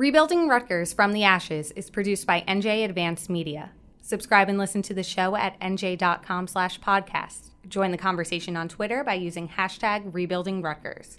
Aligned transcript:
Rebuilding 0.00 0.48
Rutgers 0.48 0.94
from 0.94 1.12
the 1.12 1.24
Ashes 1.24 1.72
is 1.72 1.90
produced 1.90 2.26
by 2.26 2.42
NJ 2.48 2.86
Advanced 2.86 3.28
Media. 3.28 3.72
Subscribe 4.00 4.48
and 4.48 4.56
listen 4.56 4.80
to 4.80 4.94
the 4.94 5.02
show 5.02 5.36
at 5.36 5.60
nj.com 5.60 6.46
slash 6.46 6.80
podcast. 6.80 7.50
Join 7.68 7.90
the 7.90 7.98
conversation 7.98 8.56
on 8.56 8.66
Twitter 8.66 9.04
by 9.04 9.12
using 9.12 9.46
hashtag 9.46 10.08
Rebuilding 10.14 10.62
Rutgers. 10.62 11.18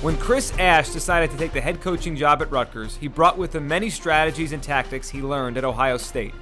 When 0.00 0.16
Chris 0.16 0.50
Ash 0.58 0.88
decided 0.88 1.30
to 1.32 1.36
take 1.36 1.52
the 1.52 1.60
head 1.60 1.82
coaching 1.82 2.16
job 2.16 2.40
at 2.40 2.50
Rutgers, 2.50 2.96
he 2.96 3.06
brought 3.06 3.36
with 3.36 3.54
him 3.54 3.68
many 3.68 3.90
strategies 3.90 4.52
and 4.52 4.62
tactics 4.62 5.10
he 5.10 5.20
learned 5.20 5.58
at 5.58 5.64
Ohio 5.64 5.98
State. 5.98 6.32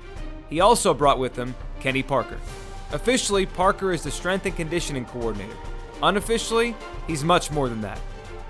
He 0.51 0.59
also 0.59 0.93
brought 0.93 1.21
with 1.21 1.37
him 1.37 1.55
Kenny 1.79 2.03
Parker. 2.03 2.37
Officially, 2.93 3.47
Parker 3.47 3.93
is 3.93 4.03
the 4.03 4.11
strength 4.11 4.47
and 4.47 4.57
conditioning 4.57 5.05
coordinator. 5.05 5.57
Unofficially, 6.03 6.75
he's 7.07 7.23
much 7.23 7.53
more 7.53 7.69
than 7.69 7.81
that. 7.83 8.01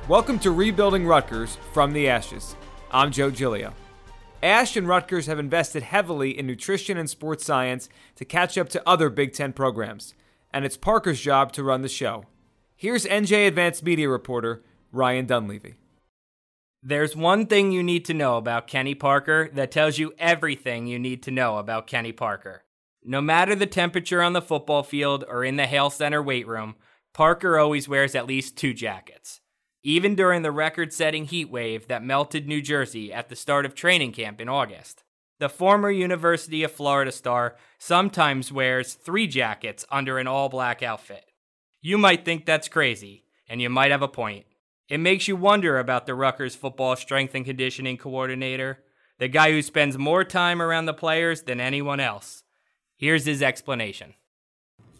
Welcome 0.08 0.38
to 0.38 0.50
Rebuilding 0.50 1.06
Rutgers 1.06 1.58
from 1.74 1.92
the 1.92 2.08
Ashes. 2.08 2.56
I'm 2.90 3.12
Joe 3.12 3.30
Giglio. 3.30 3.74
Ash 4.42 4.78
and 4.78 4.88
Rutgers 4.88 5.26
have 5.26 5.38
invested 5.38 5.82
heavily 5.82 6.36
in 6.36 6.46
nutrition 6.46 6.96
and 6.96 7.10
sports 7.10 7.44
science 7.44 7.90
to 8.16 8.24
catch 8.24 8.56
up 8.56 8.70
to 8.70 8.88
other 8.88 9.10
Big 9.10 9.34
Ten 9.34 9.52
programs, 9.52 10.14
and 10.54 10.64
it's 10.64 10.78
Parker's 10.78 11.20
job 11.20 11.52
to 11.52 11.62
run 11.62 11.82
the 11.82 11.88
show. 11.88 12.24
Here's 12.74 13.04
NJ 13.04 13.46
Advanced 13.46 13.84
Media 13.84 14.08
reporter 14.08 14.62
Ryan 14.90 15.26
Dunleavy. 15.26 15.74
There's 16.82 17.14
one 17.14 17.44
thing 17.44 17.72
you 17.72 17.82
need 17.82 18.06
to 18.06 18.14
know 18.14 18.38
about 18.38 18.66
Kenny 18.66 18.94
Parker 18.94 19.50
that 19.52 19.70
tells 19.70 19.98
you 19.98 20.14
everything 20.18 20.86
you 20.86 20.98
need 20.98 21.22
to 21.24 21.30
know 21.30 21.58
about 21.58 21.86
Kenny 21.86 22.12
Parker. 22.12 22.64
No 23.04 23.20
matter 23.20 23.54
the 23.54 23.66
temperature 23.66 24.22
on 24.22 24.32
the 24.32 24.40
football 24.40 24.82
field 24.82 25.22
or 25.28 25.44
in 25.44 25.56
the 25.56 25.66
Hale 25.66 25.90
Center 25.90 26.22
weight 26.22 26.46
room, 26.46 26.76
Parker 27.12 27.58
always 27.58 27.86
wears 27.86 28.14
at 28.14 28.26
least 28.26 28.56
two 28.56 28.72
jackets. 28.72 29.40
Even 29.82 30.14
during 30.14 30.40
the 30.40 30.50
record 30.50 30.94
setting 30.94 31.26
heat 31.26 31.50
wave 31.50 31.86
that 31.88 32.02
melted 32.02 32.48
New 32.48 32.62
Jersey 32.62 33.12
at 33.12 33.28
the 33.28 33.36
start 33.36 33.66
of 33.66 33.74
training 33.74 34.12
camp 34.12 34.40
in 34.40 34.48
August. 34.48 35.04
The 35.38 35.50
former 35.50 35.90
University 35.90 36.62
of 36.62 36.72
Florida 36.72 37.12
star 37.12 37.56
sometimes 37.78 38.50
wears 38.50 38.94
three 38.94 39.26
jackets 39.26 39.84
under 39.90 40.18
an 40.18 40.26
all 40.26 40.48
black 40.48 40.82
outfit. 40.82 41.26
You 41.82 41.98
might 41.98 42.24
think 42.24 42.46
that's 42.46 42.68
crazy, 42.68 43.24
and 43.48 43.60
you 43.60 43.68
might 43.68 43.90
have 43.90 44.02
a 44.02 44.08
point. 44.08 44.46
It 44.90 44.98
makes 44.98 45.28
you 45.28 45.36
wonder 45.36 45.78
about 45.78 46.06
the 46.06 46.16
Rutgers 46.16 46.56
football 46.56 46.96
strength 46.96 47.36
and 47.36 47.44
conditioning 47.44 47.96
coordinator, 47.96 48.80
the 49.18 49.28
guy 49.28 49.52
who 49.52 49.62
spends 49.62 49.96
more 49.96 50.24
time 50.24 50.60
around 50.60 50.86
the 50.86 50.92
players 50.92 51.42
than 51.42 51.60
anyone 51.60 52.00
else. 52.00 52.42
Here's 52.96 53.24
his 53.24 53.40
explanation. 53.40 54.14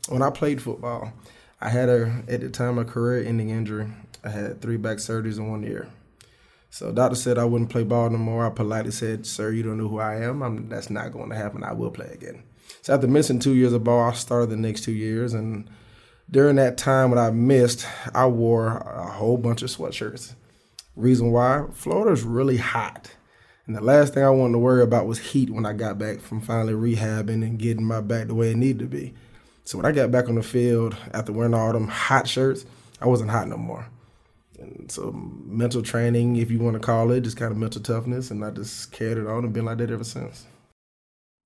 When 0.08 0.22
I 0.22 0.30
played 0.30 0.62
football, 0.62 1.12
I 1.60 1.70
had 1.70 1.88
a 1.88 2.22
at 2.28 2.40
the 2.40 2.50
time 2.50 2.78
a 2.78 2.84
career-ending 2.84 3.50
injury. 3.50 3.88
I 4.22 4.28
had 4.28 4.60
three 4.62 4.76
back 4.76 4.98
surgeries 4.98 5.38
in 5.38 5.50
one 5.50 5.64
year. 5.64 5.88
So 6.70 6.92
doctor 6.92 7.16
said 7.16 7.36
I 7.36 7.44
wouldn't 7.44 7.70
play 7.70 7.82
ball 7.82 8.10
no 8.10 8.18
more. 8.18 8.46
I 8.46 8.50
politely 8.50 8.92
said, 8.92 9.26
"Sir, 9.26 9.50
you 9.50 9.64
don't 9.64 9.76
know 9.76 9.88
who 9.88 9.98
I 9.98 10.22
am. 10.22 10.40
I'm, 10.42 10.68
that's 10.68 10.88
not 10.88 11.12
going 11.12 11.30
to 11.30 11.36
happen. 11.36 11.64
I 11.64 11.72
will 11.72 11.90
play 11.90 12.10
again." 12.12 12.44
So 12.82 12.94
after 12.94 13.08
missing 13.08 13.40
two 13.40 13.54
years 13.54 13.72
of 13.72 13.82
ball, 13.82 14.08
I 14.08 14.12
started 14.12 14.50
the 14.50 14.56
next 14.56 14.84
two 14.84 14.92
years, 14.92 15.34
and 15.34 15.68
during 16.30 16.56
that 16.56 16.78
time 16.78 17.10
when 17.10 17.18
I 17.18 17.30
missed, 17.30 17.86
I 18.14 18.26
wore 18.26 18.78
a 18.78 19.10
whole 19.10 19.36
bunch 19.36 19.62
of 19.62 19.70
sweatshirts. 19.70 20.34
Reason 20.96 21.30
why? 21.32 21.66
Florida's 21.72 22.22
really 22.22 22.58
hot. 22.58 23.10
And 23.66 23.76
the 23.76 23.80
last 23.80 24.14
thing 24.14 24.24
I 24.24 24.30
wanted 24.30 24.52
to 24.52 24.58
worry 24.58 24.82
about 24.82 25.06
was 25.06 25.18
heat 25.18 25.50
when 25.50 25.66
I 25.66 25.72
got 25.72 25.98
back 25.98 26.20
from 26.20 26.40
finally 26.40 26.72
rehabbing 26.72 27.44
and 27.44 27.58
getting 27.58 27.84
my 27.84 28.00
back 28.00 28.26
the 28.26 28.34
way 28.34 28.50
it 28.50 28.56
needed 28.56 28.80
to 28.80 28.86
be. 28.86 29.14
So 29.64 29.78
when 29.78 29.86
I 29.86 29.92
got 29.92 30.10
back 30.10 30.28
on 30.28 30.34
the 30.34 30.42
field 30.42 30.96
after 31.12 31.32
wearing 31.32 31.54
all 31.54 31.72
them 31.72 31.88
hot 31.88 32.26
shirts, 32.26 32.64
I 33.00 33.06
wasn't 33.06 33.30
hot 33.30 33.48
no 33.48 33.56
more. 33.56 33.86
And 34.58 34.90
so 34.90 35.12
mental 35.12 35.82
training, 35.82 36.36
if 36.36 36.50
you 36.50 36.58
want 36.58 36.74
to 36.74 36.80
call 36.80 37.10
it, 37.12 37.22
just 37.22 37.36
kind 37.36 37.52
of 37.52 37.58
mental 37.58 37.80
toughness, 37.80 38.30
and 38.30 38.44
I 38.44 38.50
just 38.50 38.92
carried 38.92 39.18
it 39.18 39.26
on 39.26 39.44
and 39.44 39.52
been 39.52 39.64
like 39.64 39.78
that 39.78 39.90
ever 39.90 40.04
since. 40.04 40.46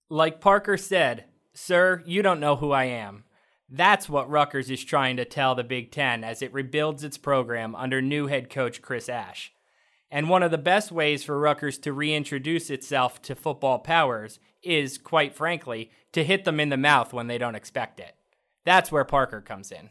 Like 0.09 0.41
Parker 0.41 0.77
said, 0.77 1.27
Sir, 1.53 2.03
you 2.07 2.23
don't 2.23 2.41
know 2.41 2.57
who 2.57 2.73
I 2.73 2.85
am. 2.85 3.25
That's 3.69 4.09
what 4.09 4.31
Rutgers 4.31 4.71
is 4.71 4.85
trying 4.85 5.17
to 5.17 5.25
tell 5.25 5.55
the 5.55 5.65
Big 5.65 5.91
Ten 5.91 6.23
as 6.23 6.43
it 6.43 6.53
rebuilds 6.53 7.03
its 7.03 7.19
program 7.19 7.75
under 7.75 8.03
new 8.03 8.27
head 8.27 8.51
coach 8.51 8.83
Chris 8.83 9.09
Ash. 9.09 9.53
And 10.11 10.29
one 10.29 10.43
of 10.43 10.51
the 10.51 10.59
best 10.59 10.93
ways 10.93 11.25
for 11.25 11.39
Rutgers 11.39 11.79
to 11.79 11.93
reintroduce 11.93 12.71
itself 12.71 13.21
to 13.23 13.35
football 13.35 13.79
powers 13.79 14.39
is, 14.63 14.99
quite 14.99 15.35
frankly, 15.35 15.91
to 16.13 16.25
hit 16.25 16.45
them 16.45 16.61
in 16.61 16.69
the 16.69 16.77
mouth 16.77 17.13
when 17.13 17.27
they 17.27 17.39
don't 17.39 17.57
expect 17.57 17.99
it. 17.99 18.15
That's 18.65 18.93
where 18.93 19.05
Parker 19.05 19.41
comes 19.41 19.73
in. 19.73 19.91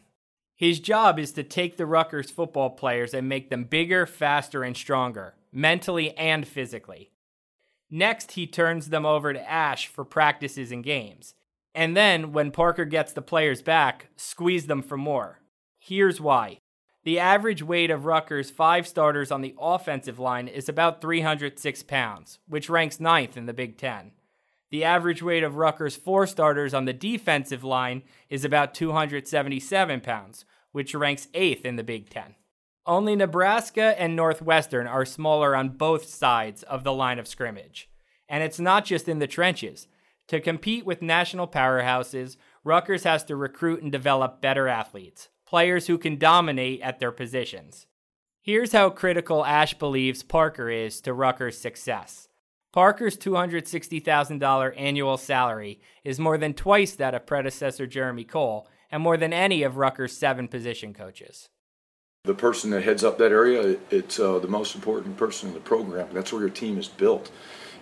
His 0.56 0.80
job 0.80 1.18
is 1.18 1.32
to 1.32 1.42
take 1.42 1.76
the 1.76 1.84
Rutgers 1.84 2.30
football 2.30 2.70
players 2.70 3.12
and 3.12 3.28
make 3.28 3.50
them 3.50 3.64
bigger, 3.64 4.06
faster, 4.06 4.62
and 4.62 4.76
stronger, 4.76 5.34
mentally 5.52 6.16
and 6.16 6.46
physically. 6.46 7.10
Next, 7.90 8.32
he 8.32 8.46
turns 8.46 8.88
them 8.88 9.04
over 9.04 9.32
to 9.32 9.50
Ash 9.50 9.88
for 9.88 10.04
practices 10.04 10.72
and 10.72 10.82
games. 10.82 11.34
And 11.74 11.96
then, 11.96 12.32
when 12.32 12.50
Parker 12.50 12.84
gets 12.84 13.12
the 13.12 13.22
players 13.22 13.62
back, 13.62 14.08
squeeze 14.16 14.66
them 14.66 14.82
for 14.82 14.96
more. 14.96 15.40
Here's 15.78 16.20
why. 16.20 16.58
The 17.04 17.18
average 17.18 17.62
weight 17.62 17.90
of 17.90 18.06
Rutgers' 18.06 18.50
five 18.50 18.86
starters 18.86 19.30
on 19.30 19.42
the 19.42 19.54
offensive 19.60 20.18
line 20.18 20.48
is 20.48 20.68
about 20.68 21.02
306 21.02 21.82
pounds, 21.82 22.38
which 22.48 22.70
ranks 22.70 22.98
ninth 22.98 23.36
in 23.36 23.46
the 23.46 23.52
Big 23.52 23.76
Ten. 23.76 24.12
The 24.70 24.84
average 24.84 25.22
weight 25.22 25.42
of 25.42 25.56
Rutgers' 25.56 25.96
four 25.96 26.26
starters 26.26 26.72
on 26.72 26.86
the 26.86 26.92
defensive 26.92 27.62
line 27.62 28.02
is 28.30 28.44
about 28.44 28.72
277 28.72 30.00
pounds, 30.00 30.44
which 30.72 30.94
ranks 30.94 31.28
eighth 31.34 31.66
in 31.66 31.76
the 31.76 31.84
Big 31.84 32.08
Ten. 32.08 32.36
Only 32.86 33.16
Nebraska 33.16 33.94
and 34.00 34.16
Northwestern 34.16 34.86
are 34.86 35.04
smaller 35.04 35.54
on 35.54 35.70
both 35.70 36.06
sides 36.06 36.62
of 36.62 36.84
the 36.84 36.92
line 36.92 37.18
of 37.18 37.28
scrimmage. 37.28 37.88
And 38.28 38.42
it's 38.42 38.58
not 38.58 38.84
just 38.84 39.08
in 39.08 39.18
the 39.18 39.26
trenches. 39.26 39.86
To 40.28 40.40
compete 40.40 40.86
with 40.86 41.02
national 41.02 41.48
powerhouses, 41.48 42.36
Rutgers 42.64 43.04
has 43.04 43.24
to 43.24 43.36
recruit 43.36 43.82
and 43.82 43.92
develop 43.92 44.40
better 44.40 44.68
athletes, 44.68 45.28
players 45.46 45.86
who 45.86 45.98
can 45.98 46.18
dominate 46.18 46.80
at 46.80 46.98
their 46.98 47.12
positions. 47.12 47.86
Here's 48.40 48.72
how 48.72 48.90
critical 48.90 49.44
Ash 49.44 49.74
believes 49.74 50.22
Parker 50.22 50.70
is 50.70 51.00
to 51.02 51.12
Rutgers' 51.12 51.58
success. 51.58 52.28
Parker's 52.72 53.16
$260,000 53.16 54.74
annual 54.76 55.16
salary 55.16 55.80
is 56.04 56.18
more 56.18 56.38
than 56.38 56.54
twice 56.54 56.94
that 56.96 57.14
of 57.14 57.26
predecessor 57.26 57.86
Jeremy 57.86 58.24
Cole 58.24 58.66
and 58.90 59.02
more 59.02 59.16
than 59.16 59.32
any 59.32 59.62
of 59.62 59.76
Rutgers' 59.76 60.16
seven 60.16 60.48
position 60.48 60.92
coaches. 60.92 61.48
The 62.24 62.34
person 62.34 62.70
that 62.70 62.82
heads 62.82 63.04
up 63.04 63.18
that 63.18 63.32
area, 63.32 63.76
it's 63.90 64.18
uh, 64.18 64.38
the 64.38 64.48
most 64.48 64.74
important 64.74 65.16
person 65.16 65.48
in 65.48 65.54
the 65.54 65.60
program. 65.60 66.08
That's 66.12 66.32
where 66.32 66.40
your 66.40 66.50
team 66.50 66.78
is 66.78 66.88
built 66.88 67.30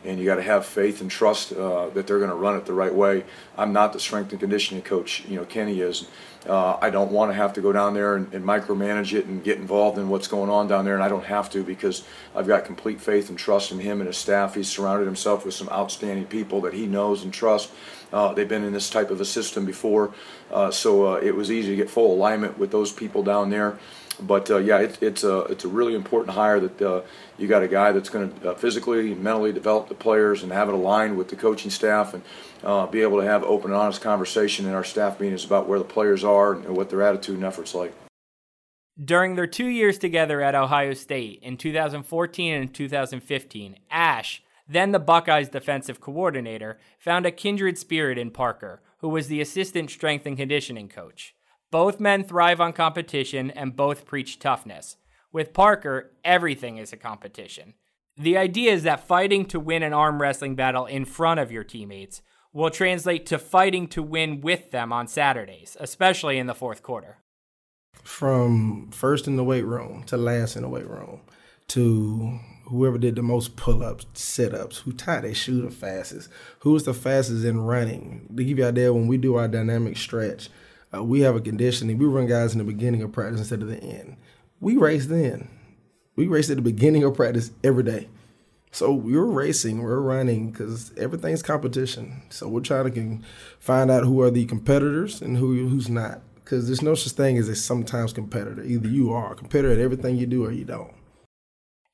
and 0.05 0.19
you 0.19 0.25
got 0.25 0.37
to 0.37 0.43
have 0.43 0.67
faith 0.67 1.01
and 1.01 1.11
trust 1.11 1.53
uh, 1.53 1.89
that 1.91 2.07
they're 2.07 2.19
going 2.19 2.31
to 2.31 2.37
run 2.37 2.57
it 2.57 2.67
the 2.67 2.73
right 2.73 2.95
way. 2.95 3.25
I'm 3.57 3.73
not 3.73 3.93
the 3.93 4.01
strength 4.01 4.33
and 4.33 4.41
conditioning 4.41 4.83
coach, 4.83 5.25
you 5.27 5.37
know, 5.37 5.45
Kenny 5.45 5.81
is. 5.81 6.07
Uh, 6.47 6.77
I 6.83 6.91
don't 6.91 7.13
want 7.13 7.31
to 7.31 7.35
have 7.35 7.53
to 7.53 7.61
go 7.61 7.73
down 7.73 7.95
there 7.95 8.17
and, 8.17 8.33
and, 8.35 8.45
micromanage 8.45 9.17
it 9.17 9.27
and 9.27 9.45
get 9.45 9.59
involved 9.59 9.97
in 9.97 10.09
what's 10.09 10.27
going 10.27 10.51
on 10.51 10.67
down 10.67 10.85
there, 10.85 10.95
and 10.95 11.03
I 11.03 11.09
don't 11.09 11.25
have 11.25 11.49
to 11.51 11.63
because 11.63 12.03
I've 12.35 12.49
got 12.49 12.65
complete 12.65 13.01
faith 13.01 13.29
and 13.29 13.39
trust 13.39 13.71
in 13.71 13.79
him 13.79 14.01
and 14.01 14.09
his 14.09 14.17
staff. 14.17 14.57
He's 14.57 14.69
surrounded 14.69 15.05
himself 15.05 15.45
with 15.45 15.55
some 15.55 15.69
outstanding 15.69 16.25
people 16.25 16.61
that 16.63 16.75
he 16.75 16.87
knows 16.87 17.23
and 17.23 17.33
trusts. 17.33 17.71
Uh, 18.13 18.35
they've 18.35 18.49
been 18.49 18.65
in 18.65 18.73
this 18.73 18.91
type 18.91 19.11
of 19.11 19.21
a 19.21 19.25
system 19.25 19.65
before, 19.65 20.15
uh, 20.51 20.73
so 20.73 21.15
uh, 21.15 21.17
it 21.19 21.37
was 21.37 21.49
easy 21.49 21.71
to 21.71 21.77
get 21.77 21.89
full 21.89 22.13
alignment 22.13 22.59
with 22.59 22.73
those 22.73 22.93
people 22.93 23.23
down 23.23 23.49
there 23.49 23.79
but 24.27 24.51
uh, 24.51 24.59
yeah, 24.59 24.79
it, 24.79 24.99
it's 25.03 25.25
a 25.25 25.41
it's 25.43 25.65
a 25.65 25.69
really 25.69 25.95
important 25.95 26.35
hire 26.35 26.61
that 26.61 26.83
uh, 26.83 27.03
you 27.39 27.49
got 27.49 27.63
a 27.63 27.69
guy 27.69 27.93
that's 27.93 28.09
going 28.09 28.33
to 28.41 28.51
uh, 28.51 28.55
physically 28.55 29.13
and 29.13 29.23
mentally 29.23 29.53
develop 29.53 29.89
the 29.89 29.95
players 29.95 30.43
and 30.43 30.53
have 30.53 30.69
it 30.69 30.75
aligned 30.75 31.17
with 31.17 31.29
the 31.29 31.37
coaching 31.37 31.71
staff 31.71 32.15
and 32.15 32.23
uh, 32.65 32.87
be 32.87 33.03
able 33.03 33.21
to 33.21 33.27
have 33.27 33.43
open 33.45 33.71
and 33.71 33.81
honest 33.81 34.01
conversation 34.01 34.67
in 34.67 34.73
our 34.73 34.85
staff 34.85 35.21
meetings 35.21 35.45
about 35.45 35.69
where 35.69 35.79
the 35.79 35.85
players 35.85 36.25
are 36.25 36.55
and 36.55 36.77
what 36.77 36.91
their 36.91 37.03
attitude 37.03 37.37
and 37.37 37.45
efforts 37.45 37.75
like. 37.75 37.93
During 39.03 39.37
their 39.37 39.47
two 39.47 39.67
years 39.67 39.99
together 39.99 40.43
at 40.43 40.55
Ohio 40.55 40.93
State 40.93 41.41
in 41.43 41.57
2014 41.57 42.55
and 42.55 42.75
2015, 42.75 43.77
Ash, 43.91 44.43
Then 44.69 44.93
the 44.93 44.99
Buckeyes 44.99 45.49
defensive 45.49 46.01
coordinator 46.01 46.79
found 46.99 47.27
a 47.27 47.33
kindred 47.33 47.79
spirit 47.79 48.19
in 48.19 48.31
Parker, 48.31 48.83
who 48.99 49.09
was 49.09 49.29
the 49.29 49.41
assistant 49.41 49.91
strength 49.91 50.27
and 50.27 50.37
conditioning 50.37 50.89
coach. 50.89 51.35
Both 51.73 52.01
men 52.01 52.23
thrive 52.23 52.61
on 52.61 52.75
competition 52.75 53.51
and 53.51 53.75
both 53.75 54.05
preach 54.05 54.39
toughness. 54.39 54.99
With 55.33 55.55
Parker, 55.55 56.13
everything 56.23 56.77
is 56.77 56.93
a 56.93 56.99
competition. 56.99 57.73
The 58.15 58.37
idea 58.37 58.73
is 58.73 58.83
that 58.83 59.09
fighting 59.09 59.47
to 59.47 59.59
win 59.59 59.83
an 59.83 59.95
arm 59.95 60.21
wrestling 60.21 60.55
battle 60.55 60.85
in 60.85 61.07
front 61.07 61.41
of 61.41 61.51
your 61.51 61.65
teammates 61.65 62.21
will 62.53 62.69
translate 62.69 63.25
to 63.25 63.39
fighting 63.39 63.89
to 63.89 64.03
win 64.03 64.43
with 64.43 64.71
them 64.71 64.93
on 64.93 65.09
Saturdays, 65.09 65.79
especially 65.81 66.37
in 66.37 66.47
the 66.47 66.55
fourth 66.55 66.83
quarter. 66.83 67.17
From 68.05 68.91
first 68.91 69.27
in 69.27 69.37
the 69.37 69.45
weight 69.45 69.65
room 69.65 70.03
to 70.09 70.19
last 70.19 70.57
in 70.57 70.63
the 70.63 70.69
weight 70.69 70.87
room 70.87 71.23
to 71.69 72.39
whoever 72.67 72.99
did 72.99 73.17
the 73.17 73.23
most 73.23 73.57
pull 73.57 73.83
ups, 73.83 74.05
sit 74.13 74.53
ups, 74.53 74.81
who 74.81 74.93
tied 74.93 75.25
their 75.25 75.35
shoe 75.35 75.63
the 75.63 75.71
fastest, 75.71 76.29
who 76.59 76.73
was 76.73 76.85
the 76.85 76.93
fastest 76.93 77.47
in 77.47 77.63
running. 77.63 78.29
To 78.37 78.45
give 78.45 78.59
you 78.59 78.65
an 78.65 78.73
idea, 78.73 78.93
when 78.93 79.07
we 79.07 79.17
do 79.17 79.37
our 79.37 79.49
dynamic 79.49 79.97
stretch, 79.97 80.51
uh, 80.95 81.03
we 81.03 81.21
have 81.21 81.37
a 81.37 81.41
conditioning. 81.41 81.99
We 81.99 82.07
run 82.07 82.27
guys 82.27 82.53
in 82.53 82.59
the 82.59 82.65
beginning 82.65 83.03
of 83.03 83.13
practice 83.13 83.41
instead 83.41 83.63
of 83.63 83.69
the 83.69 83.83
end. 83.83 84.17
We 84.61 84.77
race 84.77 85.07
then. 85.07 85.49
We 86.17 86.27
race 86.27 86.51
at 86.51 86.57
the 86.57 86.63
beginning 86.63 87.05
of 87.05 87.15
practice 87.15 87.51
every 87.65 87.85
day. 87.85 88.09
So 88.75 88.93
we're 88.93 89.25
racing, 89.25 89.83
we're 89.83 90.01
running 90.01 90.51
because 90.51 90.93
everything's 90.97 91.43
competition. 91.43 92.23
So 92.31 92.49
we're 92.49 92.61
trying 92.61 92.93
to 92.93 93.19
find 93.59 93.91
out 93.91 94.05
who 94.05 94.23
are 94.23 94.31
the 94.31 94.47
competitors 94.47 95.21
and 95.21 95.37
who 95.37 95.69
who's 95.69 95.91
not. 95.91 96.23
Because 96.37 96.67
there's 96.67 96.83
no 96.83 96.95
such 96.95 97.13
thing 97.13 97.39
as 97.39 97.49
a 97.49 97.55
sometimes 97.55 98.13
competitor. 98.13 98.63
Either 98.63 98.89
you 98.89 99.13
are 99.13 99.33
a 99.33 99.37
competitor 99.37 99.73
at 99.73 99.79
everything 99.79 100.17
you 100.17 100.27
do 100.27 100.45
or 100.45 100.51
you 100.51 100.65
don't. 100.65 100.93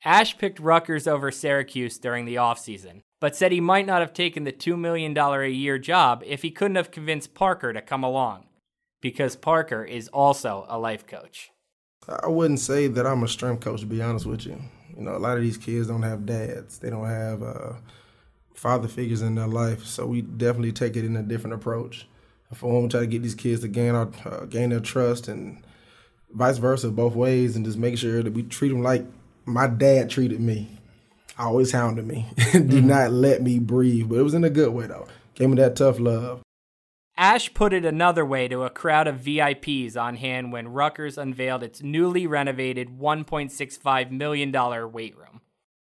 Ash 0.05 0.37
picked 0.37 0.59
Rutgers 0.59 1.05
over 1.05 1.29
Syracuse 1.31 1.97
during 1.97 2.23
the 2.23 2.35
offseason, 2.35 3.01
but 3.19 3.35
said 3.35 3.51
he 3.51 3.59
might 3.59 3.85
not 3.85 3.99
have 3.99 4.13
taken 4.13 4.45
the 4.45 4.53
$2 4.53 4.79
million 4.79 5.17
a 5.17 5.47
year 5.47 5.77
job 5.77 6.23
if 6.25 6.41
he 6.41 6.51
couldn't 6.51 6.77
have 6.77 6.91
convinced 6.91 7.33
Parker 7.33 7.73
to 7.73 7.81
come 7.81 8.03
along, 8.03 8.45
because 9.01 9.35
Parker 9.35 9.83
is 9.83 10.07
also 10.09 10.65
a 10.67 10.77
life 10.77 11.07
coach. 11.07 11.51
I 12.07 12.27
wouldn't 12.27 12.59
say 12.59 12.87
that 12.87 13.05
I'm 13.05 13.23
a 13.23 13.27
strength 13.27 13.63
coach, 13.63 13.81
to 13.81 13.85
be 13.85 14.01
honest 14.01 14.25
with 14.25 14.45
you. 14.45 14.59
You 14.95 15.03
know, 15.03 15.15
a 15.15 15.19
lot 15.19 15.37
of 15.37 15.43
these 15.43 15.57
kids 15.57 15.87
don't 15.87 16.01
have 16.01 16.25
dads, 16.25 16.79
they 16.79 16.89
don't 16.89 17.07
have 17.07 17.43
uh, 17.43 17.73
father 18.53 18.87
figures 18.87 19.21
in 19.21 19.35
their 19.35 19.47
life, 19.47 19.85
so 19.85 20.05
we 20.05 20.21
definitely 20.21 20.71
take 20.71 20.95
it 20.95 21.05
in 21.05 21.15
a 21.15 21.23
different 21.23 21.53
approach. 21.53 22.07
For 22.53 22.71
one, 22.71 22.83
we 22.83 22.89
try 22.89 23.01
to 23.01 23.07
get 23.07 23.21
these 23.21 23.35
kids 23.35 23.61
to 23.61 23.67
gain 23.67 23.93
our 23.93 24.09
uh, 24.25 24.45
gain 24.45 24.69
their 24.69 24.79
trust, 24.79 25.27
and 25.27 25.61
vice 26.31 26.57
versa, 26.57 26.89
both 26.89 27.15
ways, 27.15 27.55
and 27.55 27.63
just 27.63 27.77
make 27.77 27.97
sure 27.97 28.23
that 28.23 28.33
we 28.33 28.43
treat 28.43 28.69
them 28.69 28.81
like 28.81 29.05
my 29.45 29.67
dad 29.67 30.09
treated 30.09 30.41
me. 30.41 30.79
I 31.37 31.43
Always 31.43 31.71
hounded 31.71 32.05
me, 32.05 32.25
did 32.35 32.69
mm-hmm. 32.69 32.87
not 32.87 33.11
let 33.11 33.41
me 33.41 33.59
breathe, 33.59 34.09
but 34.09 34.17
it 34.17 34.23
was 34.23 34.33
in 34.33 34.43
a 34.43 34.49
good 34.49 34.73
way 34.73 34.87
though. 34.87 35.07
Gave 35.35 35.49
me 35.49 35.55
that 35.57 35.75
tough 35.75 35.99
love. 35.99 36.41
Ash 37.19 37.53
put 37.53 37.73
it 37.73 37.83
another 37.83 38.25
way 38.25 38.47
to 38.47 38.63
a 38.63 38.69
crowd 38.69 39.05
of 39.05 39.17
VIPs 39.17 39.97
on 39.97 40.15
hand 40.15 40.53
when 40.53 40.69
Rutgers 40.69 41.17
unveiled 41.17 41.63
its 41.63 41.83
newly 41.83 42.25
renovated 42.25 42.97
$1.65 42.97 44.09
million 44.09 44.53
weight 44.93 45.17
room. 45.17 45.41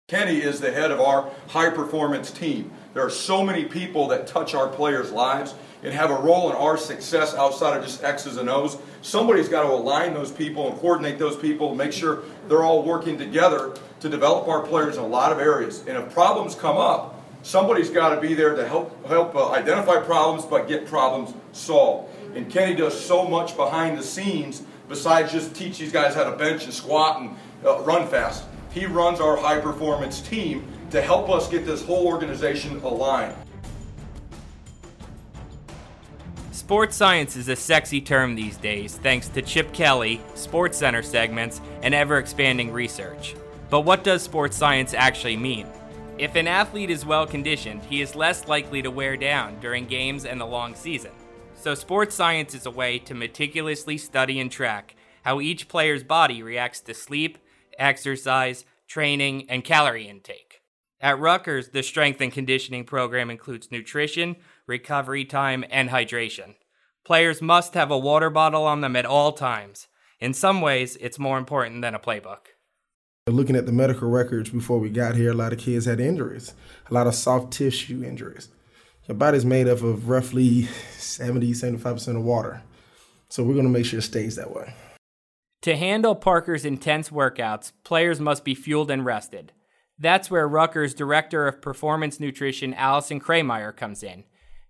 Kenny 0.07 0.37
is 0.37 0.59
the 0.59 0.71
head 0.71 0.91
of 0.91 1.01
our 1.01 1.31
high 1.47 1.71
performance 1.71 2.29
team. 2.29 2.69
There 2.93 3.03
are 3.03 3.09
so 3.09 3.43
many 3.43 3.65
people 3.65 4.07
that 4.09 4.27
touch 4.27 4.53
our 4.53 4.67
players' 4.67 5.11
lives 5.11 5.55
and 5.81 5.91
have 5.91 6.11
a 6.11 6.13
role 6.15 6.51
in 6.51 6.55
our 6.57 6.77
success 6.77 7.33
outside 7.33 7.75
of 7.75 7.83
just 7.83 8.03
X's 8.03 8.37
and 8.37 8.47
O's. 8.47 8.77
Somebody's 9.01 9.49
got 9.49 9.63
to 9.63 9.69
align 9.69 10.13
those 10.13 10.31
people 10.31 10.69
and 10.69 10.79
coordinate 10.79 11.17
those 11.17 11.37
people 11.37 11.69
and 11.69 11.77
make 11.79 11.91
sure 11.91 12.21
they're 12.47 12.63
all 12.63 12.83
working 12.83 13.17
together 13.17 13.73
to 13.99 14.09
develop 14.09 14.47
our 14.47 14.61
players 14.61 14.97
in 14.97 15.03
a 15.03 15.07
lot 15.07 15.31
of 15.31 15.39
areas. 15.39 15.79
And 15.87 15.97
if 15.97 16.13
problems 16.13 16.53
come 16.53 16.77
up, 16.77 17.15
somebody's 17.45 17.91
got 17.91 18.15
to 18.15 18.19
be 18.19 18.33
there 18.33 18.55
to 18.55 18.67
help 18.67 19.05
help 19.05 19.35
uh, 19.35 19.51
identify 19.51 20.01
problems 20.01 20.43
but 20.45 20.67
get 20.67 20.87
problems 20.87 21.33
solved. 21.51 22.09
And 22.35 22.49
Kenny 22.49 22.75
does 22.75 22.99
so 22.99 23.27
much 23.27 23.55
behind 23.55 23.97
the 23.97 24.03
scenes 24.03 24.63
besides 24.89 25.31
just 25.31 25.55
teach 25.55 25.77
these 25.77 25.91
guys 25.91 26.15
how 26.15 26.23
to 26.23 26.35
bench 26.35 26.65
and 26.65 26.73
squat 26.73 27.21
and 27.21 27.35
uh, 27.63 27.79
run 27.81 28.07
fast. 28.07 28.45
He 28.71 28.87
runs 28.87 29.21
our 29.21 29.37
high 29.37 29.59
performance 29.59 30.21
team 30.21 30.67
to 30.89 31.01
help 31.01 31.29
us 31.29 31.47
get 31.47 31.65
this 31.65 31.85
whole 31.85 32.07
organization 32.07 32.81
aligned. 32.81 33.35
Sports 36.51 36.95
science 36.95 37.35
is 37.35 37.47
a 37.47 37.55
sexy 37.55 38.01
term 38.01 38.33
these 38.33 38.57
days 38.57 38.97
thanks 38.97 39.27
to 39.29 39.41
Chip 39.43 39.71
Kelly, 39.71 40.19
Sports 40.33 40.79
Center 40.79 41.03
segments, 41.03 41.61
and 41.83 41.93
ever 41.93 42.17
expanding 42.17 42.71
research. 42.71 43.35
But 43.69 43.81
what 43.81 44.03
does 44.03 44.23
sports 44.23 44.57
science 44.57 44.95
actually 44.95 45.37
mean? 45.37 45.67
If 46.17 46.37
an 46.37 46.47
athlete 46.47 46.89
is 46.89 47.05
well 47.05 47.27
conditioned, 47.27 47.83
he 47.83 48.01
is 48.01 48.15
less 48.15 48.47
likely 48.47 48.81
to 48.81 48.89
wear 48.89 49.17
down 49.17 49.59
during 49.59 49.85
games 49.85 50.23
and 50.23 50.39
the 50.39 50.45
long 50.45 50.73
season. 50.73 51.11
So, 51.55 51.75
sports 51.75 52.15
science 52.15 52.53
is 52.53 52.65
a 52.65 52.71
way 52.71 52.99
to 52.99 53.13
meticulously 53.13 53.97
study 53.97 54.39
and 54.39 54.49
track 54.49 54.95
how 55.23 55.41
each 55.41 55.67
player's 55.67 56.03
body 56.03 56.41
reacts 56.41 56.79
to 56.81 56.93
sleep, 56.93 57.37
exercise, 57.77 58.63
training, 58.87 59.49
and 59.49 59.65
calorie 59.65 60.07
intake. 60.07 60.61
At 61.01 61.19
Rutgers, 61.19 61.69
the 61.69 61.83
strength 61.83 62.21
and 62.21 62.31
conditioning 62.31 62.85
program 62.85 63.29
includes 63.29 63.69
nutrition, 63.69 64.37
recovery 64.67 65.25
time, 65.25 65.65
and 65.69 65.89
hydration. 65.89 66.55
Players 67.03 67.41
must 67.41 67.73
have 67.73 67.91
a 67.91 67.97
water 67.97 68.29
bottle 68.29 68.63
on 68.63 68.79
them 68.79 68.95
at 68.95 69.05
all 69.05 69.33
times. 69.33 69.87
In 70.21 70.33
some 70.33 70.61
ways, 70.61 70.95
it's 71.01 71.19
more 71.19 71.37
important 71.37 71.81
than 71.81 71.93
a 71.93 71.99
playbook. 71.99 72.54
Looking 73.27 73.55
at 73.55 73.65
the 73.65 73.71
medical 73.71 74.07
records 74.07 74.51
before 74.51 74.77
we 74.77 74.91
got 74.91 75.15
here, 75.15 75.31
a 75.31 75.33
lot 75.33 75.51
of 75.51 75.57
kids 75.57 75.85
had 75.85 75.99
injuries, 75.99 76.53
a 76.91 76.93
lot 76.93 77.07
of 77.07 77.15
soft 77.15 77.51
tissue 77.51 78.03
injuries. 78.03 78.49
Your 79.07 79.15
body's 79.15 79.43
made 79.43 79.67
up 79.67 79.81
of 79.81 80.07
roughly 80.09 80.65
70, 80.97 81.53
75% 81.53 82.17
of 82.17 82.23
water. 82.23 82.61
So 83.29 83.43
we're 83.43 83.53
going 83.53 83.65
to 83.65 83.71
make 83.71 83.87
sure 83.87 83.97
it 83.97 84.03
stays 84.03 84.35
that 84.35 84.53
way. 84.53 84.75
To 85.63 85.75
handle 85.75 86.15
Parker's 86.15 86.65
intense 86.65 87.09
workouts, 87.09 87.71
players 87.83 88.19
must 88.19 88.43
be 88.45 88.53
fueled 88.53 88.91
and 88.91 89.03
rested. 89.03 89.53
That's 89.97 90.29
where 90.29 90.47
Rutgers 90.47 90.93
Director 90.93 91.47
of 91.47 91.63
Performance 91.63 92.19
Nutrition 92.19 92.75
Allison 92.75 93.19
Krameyer 93.19 93.75
comes 93.75 94.03
in. 94.03 94.25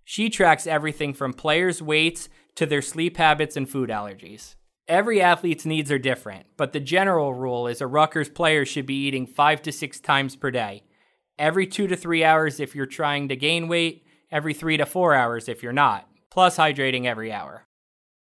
She 0.06 0.30
tracks 0.30 0.66
everything 0.66 1.14
from 1.14 1.34
players' 1.34 1.82
weights 1.82 2.30
to 2.56 2.66
their 2.66 2.82
sleep 2.82 3.18
habits 3.18 3.58
and 3.58 3.70
food 3.70 3.90
allergies. 3.90 4.56
Every 4.88 5.20
athlete's 5.20 5.66
needs 5.66 5.92
are 5.92 5.98
different, 5.98 6.46
but 6.58 6.72
the 6.72 6.80
general 6.80 7.34
rule 7.34 7.66
is 7.66 7.82
a 7.82 7.88
Rutgers 7.88 8.30
player 8.30 8.66
should 8.66 8.86
be 8.86 9.08
eating 9.08 9.26
five 9.26 9.64
to 9.64 9.72
six 9.72 10.00
times 10.00 10.36
per 10.36 10.52
day. 10.52 10.84
Every 11.40 11.66
two 11.66 11.88
to 11.88 11.96
three 11.96 12.24
hours 12.24 12.60
if 12.60 12.76
you're 12.76 12.86
trying 12.86 13.28
to 13.30 13.36
gain 13.36 13.68
weight, 13.68 14.06
every 14.32 14.54
three 14.54 14.78
to 14.78 14.86
four 14.86 15.16
hours 15.16 15.50
if 15.50 15.64
you're 15.64 15.74
not, 15.74 16.08
plus 16.30 16.58
hydrating 16.58 17.06
every 17.06 17.32
hour. 17.32 17.66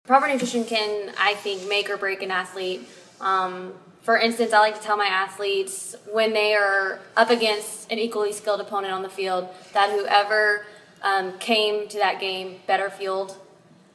Proper 0.07 0.27
nutrition 0.27 0.65
can, 0.65 1.13
I 1.19 1.35
think, 1.35 1.69
make 1.69 1.87
or 1.87 1.97
break 1.97 2.23
an 2.23 2.31
athlete. 2.31 2.81
Um, 3.21 3.73
for 4.01 4.17
instance, 4.17 4.51
I 4.51 4.57
like 4.57 4.75
to 4.75 4.81
tell 4.81 4.97
my 4.97 5.05
athletes 5.05 5.95
when 6.11 6.33
they 6.33 6.55
are 6.55 6.99
up 7.15 7.29
against 7.29 7.91
an 7.91 7.99
equally 7.99 8.33
skilled 8.33 8.59
opponent 8.59 8.91
on 8.91 9.03
the 9.03 9.09
field 9.09 9.49
that 9.73 9.91
whoever 9.91 10.65
um, 11.03 11.37
came 11.37 11.87
to 11.89 11.99
that 11.99 12.19
game 12.19 12.55
better 12.65 12.89
fueled 12.89 13.37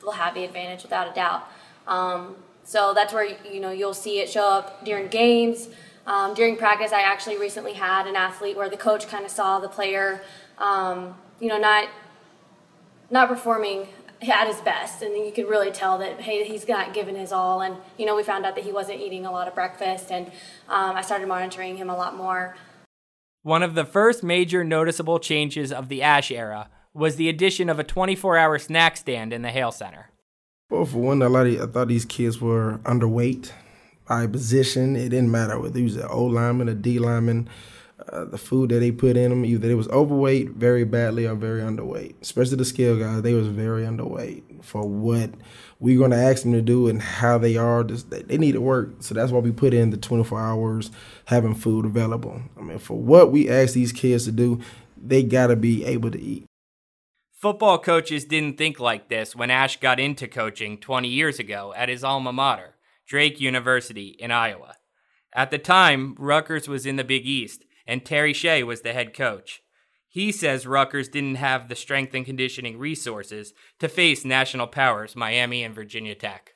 will 0.05 0.13
have 0.13 0.35
the 0.35 0.45
advantage 0.45 0.85
without 0.85 1.11
a 1.11 1.15
doubt. 1.15 1.49
Um, 1.89 2.37
so 2.65 2.93
that's 2.95 3.13
where 3.13 3.25
you 3.25 3.61
know 3.61 3.71
you'll 3.71 3.95
see 3.95 4.21
it 4.21 4.29
show 4.29 4.49
up 4.49 4.85
during 4.85 5.09
games. 5.09 5.69
Um, 6.07 6.35
during 6.35 6.57
practice, 6.57 6.93
I 6.93 7.01
actually 7.01 7.39
recently 7.39 7.73
had 7.75 8.07
an 8.07 8.17
athlete 8.17 8.57
where 8.57 8.69
the 8.69 8.77
coach 8.77 9.09
kind 9.09 9.25
of 9.25 9.31
saw 9.31 9.59
the 9.59 9.69
player, 9.69 10.23
um, 10.59 11.15
you 11.41 11.49
know, 11.49 11.59
not 11.59 11.89
not 13.11 13.29
performing 13.29 13.89
at 14.23 14.47
his 14.47 14.61
best, 14.61 15.03
and 15.03 15.15
you 15.15 15.33
could 15.33 15.49
really 15.49 15.71
tell 15.71 15.99
that 15.99 16.21
hey, 16.21 16.45
he's 16.45 16.67
not 16.67 16.95
giving 16.95 17.17
his 17.17 17.33
all. 17.33 17.63
And 17.63 17.77
you 17.99 18.07
know, 18.07 18.17
we 18.17 18.23
found 18.23 18.45
out 18.45 18.55
that 18.55 18.65
he 18.65 18.73
wasn't 18.73 19.01
eating 19.01 19.27
a 19.27 19.31
lot 19.33 19.49
of 19.49 19.55
breakfast, 19.55 20.11
and 20.11 20.27
um, 20.69 20.97
I 20.97 21.03
started 21.03 21.29
monitoring 21.29 21.77
him 21.77 21.91
a 21.91 21.97
lot 21.97 22.17
more. 22.17 22.57
One 23.43 23.63
of 23.63 23.75
the 23.75 23.85
first 23.85 24.23
major 24.23 24.65
noticeable 24.65 25.19
changes 25.19 25.71
of 25.71 25.89
the 25.89 26.03
Ash 26.03 26.31
era 26.31 26.71
was 26.95 27.17
the 27.17 27.29
addition 27.29 27.69
of 27.69 27.79
a 27.79 27.85
24-hour 27.85 28.59
snack 28.59 28.97
stand 28.97 29.35
in 29.35 29.43
the 29.43 29.51
Hale 29.51 29.73
Center. 29.73 30.09
Well, 30.71 30.87
for 30.87 30.99
one, 30.99 31.23
a 31.23 31.29
lot 31.29 31.47
of, 31.47 31.61
I 31.61 31.67
thought 31.67 31.89
these 31.89 32.07
kids 32.07 32.41
were 32.41 32.79
underweight 32.85 33.53
by 34.09 34.27
position. 34.27 34.97
It 34.97 35.11
didn't 35.11 35.31
matter 35.31 35.61
whether 35.61 35.79
he 35.79 35.85
was 35.85 35.97
an 35.97 36.07
O 36.09 36.25
lineman, 36.25 36.69
a 36.69 36.75
D 36.75 36.99
lineman. 36.99 37.49
Uh, 38.09 38.25
the 38.25 38.39
food 38.39 38.71
that 38.71 38.81
they 38.81 38.91
put 38.91 39.17
in 39.17 39.31
them, 39.31 39.45
either 39.45 39.69
they 39.69 39.75
was 39.75 39.89
overweight 39.89 40.51
very 40.51 40.85
badly 40.85 41.27
or 41.27 41.35
very 41.35 41.61
underweight. 41.61 42.15
Especially 42.21 42.57
the 42.57 42.65
skill 42.65 42.99
guys, 42.99 43.23
they 43.23 43.35
was 43.35 43.47
very 43.47 43.85
underweight 43.85 44.43
for 44.65 44.87
what 44.87 45.31
we're 45.79 45.99
going 45.99 46.11
to 46.11 46.17
ask 46.17 46.43
them 46.43 46.53
to 46.53 46.61
do 46.61 46.89
and 46.89 47.01
how 47.01 47.39
they 47.39 47.57
are. 47.57 47.85
Just, 47.85 48.11
they 48.11 48.37
need 48.37 48.53
to 48.53 48.61
work, 48.61 48.97
so 49.01 49.15
that's 49.15 49.31
why 49.31 49.39
we 49.39 49.53
put 49.53 49.75
in 49.75 49.91
the 49.91 49.97
24 49.97 50.41
hours 50.41 50.91
having 51.27 51.55
food 51.55 51.85
available. 51.85 52.43
I 52.59 52.63
mean, 52.63 52.79
for 52.79 52.99
what 52.99 53.31
we 53.31 53.49
ask 53.49 53.75
these 53.75 53.93
kids 53.93 54.25
to 54.25 54.33
do, 54.33 54.61
they 55.01 55.23
got 55.23 55.47
to 55.49 55.57
be 55.57 55.85
able 55.85 56.11
to 56.11 56.21
eat. 56.21 56.47
Football 57.45 57.79
coaches 57.79 58.25
didn't 58.25 58.57
think 58.57 58.81
like 58.81 59.11
this 59.11 59.37
when 59.37 59.51
Ash 59.51 59.79
got 59.79 60.01
into 60.01 60.27
coaching 60.27 60.79
20 60.79 61.09
years 61.09 61.39
ago 61.39 61.75
at 61.77 61.91
his 61.91 62.03
alma 62.03 62.33
mater, 62.33 62.77
Drake 63.07 63.39
University 63.39 64.17
in 64.19 64.31
Iowa. 64.31 64.77
At 65.35 65.51
the 65.51 65.59
time, 65.59 66.17
Rutgers 66.19 66.69
was 66.69 66.87
in 66.87 66.97
the 66.97 67.05
Big 67.05 67.27
East, 67.27 67.67
and 67.87 68.03
Terry 68.03 68.33
Shea 68.33 68.63
was 68.63 68.81
the 68.81 68.95
head 68.95 69.13
coach. 69.13 69.61
He 70.09 70.33
says 70.33 70.67
Rutgers 70.67 71.11
didn't 71.11 71.35
have 71.35 71.69
the 71.69 71.75
strength 71.75 72.15
and 72.15 72.25
conditioning 72.25 72.79
resources 72.79 73.53
to 73.79 73.91
face 73.91 74.25
national 74.25 74.69
powers 74.69 75.15
Miami 75.15 75.63
and 75.65 75.75
Virginia 75.75 76.15
Tech. 76.15 76.55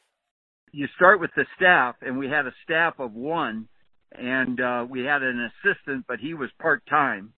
You 0.73 0.87
start 0.97 1.21
with 1.21 1.33
the 1.37 1.45
staff, 1.54 1.97
and 2.00 2.16
we 2.16 2.30
had 2.30 2.47
a 2.47 2.54
staff 2.64 2.95
of 2.99 3.12
one, 3.12 3.68
and 4.12 4.59
uh, 4.59 4.87
we 4.88 5.00
had 5.00 5.23
an 5.23 5.50
assistant, 5.50 6.07
but 6.09 6.18
he 6.18 6.33
was 6.33 6.49
part 6.59 6.83
time. 6.88 7.35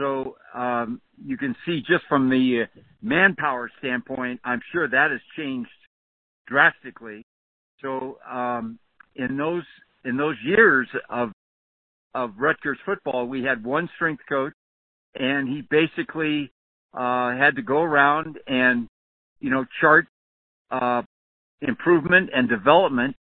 So 0.00 0.36
um, 0.54 1.00
you 1.22 1.36
can 1.36 1.54
see 1.66 1.80
just 1.80 2.04
from 2.08 2.30
the 2.30 2.64
manpower 3.02 3.70
standpoint, 3.78 4.40
I'm 4.44 4.62
sure 4.72 4.88
that 4.88 5.10
has 5.10 5.20
changed 5.36 5.68
drastically. 6.46 7.22
So 7.82 8.18
um, 8.28 8.78
in 9.14 9.36
those 9.36 9.64
in 10.04 10.16
those 10.16 10.36
years 10.42 10.88
of 11.10 11.32
of 12.14 12.32
Rutgers 12.38 12.78
football, 12.86 13.26
we 13.26 13.44
had 13.44 13.62
one 13.62 13.90
strength 13.96 14.22
coach, 14.26 14.54
and 15.14 15.48
he 15.48 15.62
basically 15.70 16.50
uh, 16.94 17.36
had 17.36 17.56
to 17.56 17.62
go 17.62 17.82
around 17.82 18.38
and 18.46 18.88
you 19.40 19.50
know 19.50 19.66
chart 19.82 20.06
uh, 20.70 21.02
improvement 21.60 22.30
and 22.34 22.48
development, 22.48 23.14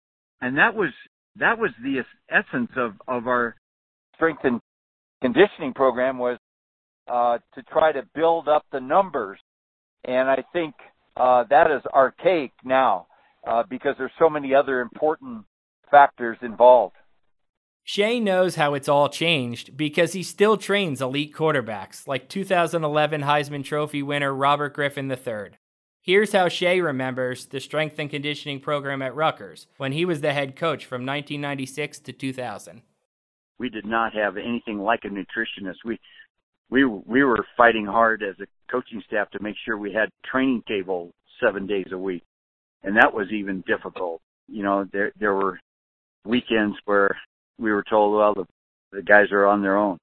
and 0.43 0.59
that 0.59 0.75
was 0.75 0.91
that 1.37 1.59
was 1.59 1.71
the 1.83 2.03
essence 2.31 2.71
of 2.77 2.93
of 3.09 3.27
our 3.27 3.57
strength 4.15 4.43
and 4.45 4.61
conditioning 5.23 5.73
program 5.73 6.19
was 6.19 6.39
uh, 7.09 7.39
to 7.55 7.63
try 7.65 7.93
to 7.93 8.03
build 8.15 8.49
up 8.49 8.65
the 8.73 8.81
numbers, 8.81 9.39
and 10.05 10.29
I 10.29 10.45
think 10.53 10.75
uh, 11.17 11.45
that 11.51 11.71
is 11.71 11.83
archaic 11.93 12.53
now 12.65 13.07
uh, 13.47 13.63
because 13.69 13.95
there's 13.99 14.13
so 14.19 14.29
many 14.29 14.55
other 14.55 14.81
important 14.81 15.45
factors 15.91 16.37
involved. 16.43 16.97
Shea 17.85 18.19
knows 18.19 18.57
how 18.57 18.75
it's 18.75 18.89
all 18.89 19.09
changed 19.09 19.77
because 19.77 20.13
he 20.13 20.25
still 20.25 20.57
trains 20.57 21.01
elite 21.01 21.33
quarterbacks 21.33 22.09
like 22.09 22.29
2011 22.29 23.23
Heisman 23.23 23.65
Trophy 23.65 24.03
winner 24.03 24.35
Robert 24.35 24.75
Griffin 24.75 25.09
III. 25.09 25.53
Here's 26.03 26.33
how 26.33 26.49
Shea 26.49 26.81
remembers 26.81 27.47
the 27.47 27.61
strength 27.61 27.99
and 27.99 28.11
conditioning 28.11 28.59
program 28.59 29.03
at 29.03 29.15
Rutgers 29.15 29.69
when 29.77 29.93
he 29.93 30.05
was 30.05 30.21
the 30.21 30.33
head 30.33 30.57
coach 30.57 30.85
from 30.85 31.07
1996 31.07 32.01
to 32.01 32.13
2000. 32.13 32.83
We 33.59 33.69
did 33.69 33.87
not 33.87 34.13
have 34.15 34.37
anything 34.37 34.81
like 34.81 35.05
a 35.05 35.09
nutritionist. 35.09 35.77
We 35.85 36.01
we 36.71 36.85
we 36.85 37.23
were 37.23 37.45
fighting 37.57 37.87
hard 37.87 38.23
as 38.23 38.35
a 38.41 38.47
coaching 38.71 39.03
staff 39.07 39.31
to 39.31 39.43
make 39.43 39.57
sure 39.65 39.77
we 39.77 39.93
had 39.93 40.09
training 40.25 40.63
table 40.67 41.13
7 41.43 41.67
days 41.67 41.87
a 41.93 41.99
week. 41.99 42.23
And 42.83 42.97
that 42.97 43.13
was 43.13 43.29
even 43.31 43.63
difficult. 43.67 44.21
You 44.49 44.63
know, 44.63 44.87
there 44.93 45.13
there 45.19 45.35
were 45.35 45.59
weekends 46.25 46.77
where 46.85 47.17
we 47.59 47.73
were 47.73 47.85
told, 47.89 48.17
well, 48.17 48.35
the, 48.35 48.45
the 48.93 49.03
guys 49.03 49.31
are 49.33 49.47
on 49.47 49.63
their 49.63 49.77
own. 49.77 49.99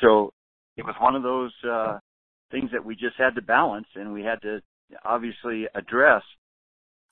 So 0.00 0.32
it 0.76 0.84
was 0.84 0.94
one 1.00 1.14
of 1.14 1.22
those 1.22 1.52
uh, 1.68 1.98
things 2.50 2.70
that 2.72 2.84
we 2.84 2.94
just 2.94 3.16
had 3.16 3.34
to 3.34 3.42
balance 3.42 3.86
and 3.94 4.12
we 4.12 4.22
had 4.22 4.40
to 4.42 4.60
obviously 5.04 5.66
address. 5.74 6.22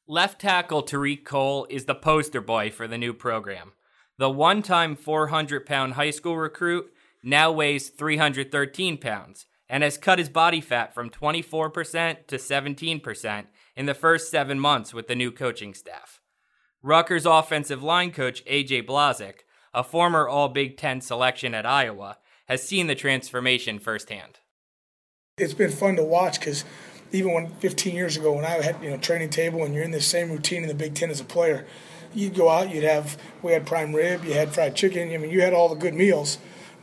Left 0.07 0.41
tackle 0.41 0.83
Tariq 0.83 1.25
Cole 1.25 1.67
is 1.71 1.85
the 1.85 1.95
poster 1.95 2.41
boy 2.41 2.71
for 2.71 2.87
the 2.89 2.99
new 2.99 3.13
program. 3.13 3.73
The 4.19 4.31
one 4.31 4.63
time 4.63 4.97
400 4.97 5.65
pound 5.65 5.95
high 5.95 6.11
school 6.11 6.37
recruit 6.37 6.93
now 7.23 7.53
weighs 7.53 7.89
313 7.89 8.99
pounds 8.99 9.47
and 9.69 9.83
has 9.83 9.97
cut 9.97 10.19
his 10.19 10.29
body 10.29 10.61
fat 10.61 10.95
from 10.95 11.11
24% 11.11 12.27
to 12.27 12.37
17% 12.37 13.47
in 13.77 13.87
the 13.87 13.95
first 13.95 14.31
seven 14.31 14.59
months 14.59 14.93
with 14.93 15.09
the 15.09 15.15
new 15.15 15.31
coaching 15.33 15.73
staff. 15.75 16.21
Rutgers 16.83 17.27
offensive 17.27 17.83
line 17.83 18.11
coach 18.11 18.45
AJ 18.45 18.87
Blazek 18.87 19.43
a 19.75 19.83
former 19.83 20.29
All 20.29 20.49
Big 20.49 20.77
Ten 20.77 21.01
selection 21.01 21.55
at 21.55 21.67
Iowa, 21.67 22.19
has 22.47 22.63
seen 22.63 22.87
the 22.87 22.95
transformation 22.95 23.79
firsthand. 23.79 24.41
It's 25.39 25.55
been 25.55 25.71
fun 25.71 25.97
to 25.97 26.05
watch 26.05 26.39
because 26.39 26.65
even 27.11 27.33
when 27.33 27.49
15 27.57 27.95
years 27.95 28.17
ago, 28.17 28.33
when 28.33 28.45
I 28.45 28.63
had 28.63 28.83
you 28.83 28.91
know 28.91 28.99
training 28.99 29.31
table 29.31 29.65
and 29.65 29.75
you're 29.75 29.85
in 29.85 29.91
the 29.91 30.01
same 30.01 30.31
routine 30.31 30.63
in 30.63 30.69
the 30.69 30.75
Big 30.75 30.95
Ten 30.95 31.11
as 31.11 31.21
a 31.21 31.25
player, 31.25 31.67
you'd 32.15 32.35
go 32.35 32.49
out, 32.49 32.71
you'd 32.71 32.85
have 32.85 33.17
we 33.41 33.53
had 33.53 33.67
prime 33.67 33.95
rib, 33.95 34.25
you 34.25 34.35
had 34.35 34.53
fried 34.53 34.77
chicken. 34.77 35.13
I 35.13 35.17
mean, 35.17 35.31
you 35.31 35.41
had 35.41 35.55
all 35.55 35.69
the 35.69 35.77
good 35.77 35.95
meals. 35.95 36.39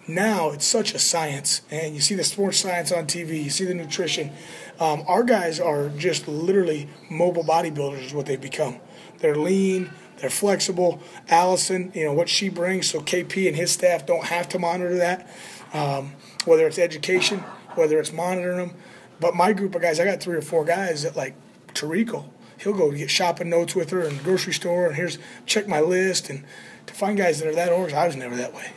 Now 0.09 0.49
it's 0.49 0.65
such 0.65 0.95
a 0.95 0.99
science, 0.99 1.61
and 1.69 1.93
you 1.93 2.01
see 2.01 2.15
the 2.15 2.23
sports 2.23 2.57
science 2.57 2.91
on 2.91 3.05
TV, 3.05 3.43
you 3.43 3.51
see 3.51 3.65
the 3.65 3.75
nutrition. 3.75 4.31
Um, 4.79 5.03
our 5.07 5.23
guys 5.23 5.59
are 5.59 5.89
just 5.89 6.27
literally 6.27 6.89
mobile 7.11 7.43
bodybuilders, 7.43 8.05
is 8.05 8.13
what 8.15 8.25
they've 8.25 8.41
become. 8.41 8.79
They're 9.19 9.35
lean, 9.35 9.91
they're 10.17 10.31
flexible. 10.31 10.99
Allison, 11.29 11.91
you 11.93 12.05
know, 12.05 12.13
what 12.13 12.27
she 12.27 12.49
brings, 12.49 12.89
so 12.89 13.01
KP 13.01 13.47
and 13.47 13.55
his 13.55 13.71
staff 13.71 14.07
don't 14.07 14.25
have 14.25 14.49
to 14.49 14.57
monitor 14.57 14.95
that, 14.95 15.29
um, 15.73 16.13
whether 16.45 16.65
it's 16.65 16.79
education, 16.79 17.41
whether 17.75 17.99
it's 17.99 18.11
monitoring 18.11 18.69
them. 18.69 18.77
But 19.19 19.35
my 19.35 19.53
group 19.53 19.75
of 19.75 19.83
guys, 19.83 19.99
I 19.99 20.05
got 20.05 20.21
three 20.21 20.37
or 20.37 20.41
four 20.41 20.65
guys 20.65 21.03
that 21.03 21.15
like 21.15 21.35
Tarico. 21.75 22.25
He'll 22.57 22.73
go 22.73 22.91
get 22.91 23.11
shopping 23.11 23.51
notes 23.51 23.75
with 23.75 23.91
her 23.91 24.01
in 24.01 24.17
the 24.17 24.23
grocery 24.23 24.53
store, 24.53 24.87
and 24.87 24.95
here's 24.95 25.19
check 25.45 25.67
my 25.67 25.81
list. 25.81 26.31
And 26.31 26.45
to 26.87 26.95
find 26.95 27.15
guys 27.15 27.37
that 27.39 27.47
are 27.47 27.53
that 27.53 27.71
organized, 27.71 27.95
I 27.95 28.07
was 28.07 28.15
never 28.15 28.35
that 28.35 28.55
way. 28.55 28.71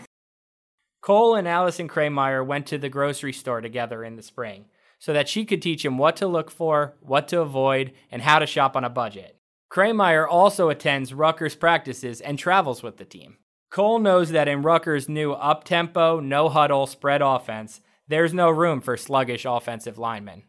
Cole 1.03 1.35
and 1.35 1.49
Allison 1.49 1.89
Kraymeyer 1.89 2.47
went 2.47 2.65
to 2.69 2.79
the 2.79 2.89
grocery 2.89 3.33
store 3.33 3.61
together 3.61 4.05
in 4.05 4.15
the 4.15 4.23
spring 4.23 4.67
so 5.01 5.13
that 5.13 5.29
she 5.29 5.45
could 5.45 5.61
teach 5.61 5.85
him 5.85 5.99
what 5.99 6.15
to 6.17 6.29
look 6.29 6.49
for, 6.49 6.95
what 7.01 7.27
to 7.27 7.41
avoid, 7.41 7.93
and 8.13 8.23
how 8.23 8.39
to 8.39 8.47
shop 8.47 8.77
on 8.77 8.85
a 8.85 8.89
budget. 8.89 9.37
Kraymeyer 9.69 10.25
also 10.31 10.69
attends 10.69 11.13
Rutgers 11.13 11.57
practices 11.57 12.21
and 12.21 12.39
travels 12.39 12.85
with 12.85 12.99
the 12.99 13.05
team. 13.05 13.39
Cole 13.69 13.99
knows 13.99 14.31
that 14.31 14.47
in 14.47 14.63
Rutgers' 14.63 15.09
new 15.09 15.33
up 15.33 15.65
tempo, 15.65 16.21
no 16.21 16.49
huddle 16.49 16.87
spread 16.87 17.21
offense, 17.21 17.81
there's 18.07 18.33
no 18.33 18.49
room 18.49 18.81
for 18.81 18.97
sluggish 18.97 19.45
offensive 19.45 19.99
linemen. 19.99 20.45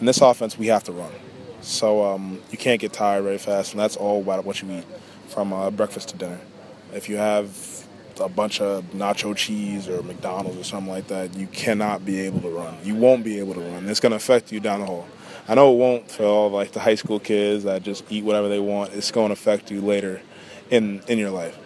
In 0.00 0.06
this 0.06 0.22
offense, 0.22 0.56
we 0.56 0.68
have 0.68 0.84
to 0.84 0.92
run. 0.92 1.12
So 1.60 2.02
um, 2.04 2.40
you 2.50 2.56
can't 2.56 2.80
get 2.80 2.94
tired 2.94 3.24
very 3.24 3.36
fast, 3.36 3.72
and 3.72 3.80
that's 3.80 3.96
all 3.96 4.22
about 4.22 4.46
what 4.46 4.62
you 4.62 4.70
eat 4.70 4.84
from 5.26 5.52
uh, 5.52 5.70
breakfast 5.70 6.08
to 6.10 6.16
dinner. 6.16 6.40
If 6.94 7.10
you 7.10 7.18
have 7.18 7.77
a 8.20 8.28
bunch 8.28 8.60
of 8.60 8.84
nacho 8.92 9.36
cheese 9.36 9.88
or 9.88 10.02
McDonald's 10.02 10.58
or 10.58 10.64
something 10.64 10.92
like 10.92 11.08
that, 11.08 11.34
you 11.34 11.46
cannot 11.48 12.04
be 12.04 12.20
able 12.20 12.40
to 12.40 12.50
run. 12.50 12.76
You 12.82 12.94
won't 12.94 13.24
be 13.24 13.38
able 13.38 13.54
to 13.54 13.60
run. 13.60 13.88
It's 13.88 14.00
going 14.00 14.10
to 14.10 14.16
affect 14.16 14.52
you 14.52 14.60
down 14.60 14.80
the 14.80 14.86
hall. 14.86 15.06
I 15.48 15.54
know 15.54 15.72
it 15.72 15.76
won't 15.76 16.10
for 16.10 16.24
all 16.24 16.50
like 16.50 16.72
the 16.72 16.80
high 16.80 16.94
school 16.94 17.18
kids 17.18 17.64
that 17.64 17.82
just 17.82 18.04
eat 18.10 18.24
whatever 18.24 18.48
they 18.48 18.60
want. 18.60 18.92
It's 18.92 19.10
going 19.10 19.28
to 19.28 19.32
affect 19.32 19.70
you 19.70 19.80
later 19.80 20.20
in 20.70 21.02
in 21.08 21.18
your 21.18 21.30
life. 21.30 21.58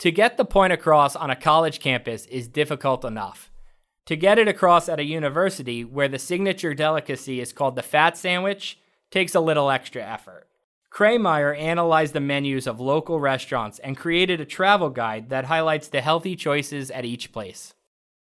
To 0.00 0.10
get 0.10 0.36
the 0.36 0.44
point 0.44 0.72
across 0.72 1.16
on 1.16 1.30
a 1.30 1.36
college 1.36 1.80
campus 1.80 2.26
is 2.26 2.46
difficult 2.46 3.04
enough. 3.04 3.50
To 4.06 4.16
get 4.16 4.38
it 4.38 4.48
across 4.48 4.88
at 4.88 5.00
a 5.00 5.04
university 5.04 5.82
where 5.82 6.08
the 6.08 6.18
signature 6.18 6.74
delicacy 6.74 7.40
is 7.40 7.54
called 7.54 7.74
the 7.74 7.82
fat 7.82 8.18
sandwich 8.18 8.78
takes 9.10 9.34
a 9.34 9.40
little 9.40 9.70
extra 9.70 10.02
effort. 10.02 10.46
Kraymeyer 10.94 11.58
analyzed 11.58 12.12
the 12.12 12.20
menus 12.20 12.68
of 12.68 12.78
local 12.78 13.18
restaurants 13.18 13.80
and 13.80 13.96
created 13.96 14.40
a 14.40 14.44
travel 14.44 14.90
guide 14.90 15.28
that 15.30 15.46
highlights 15.46 15.88
the 15.88 16.00
healthy 16.00 16.36
choices 16.36 16.88
at 16.92 17.04
each 17.04 17.32
place. 17.32 17.74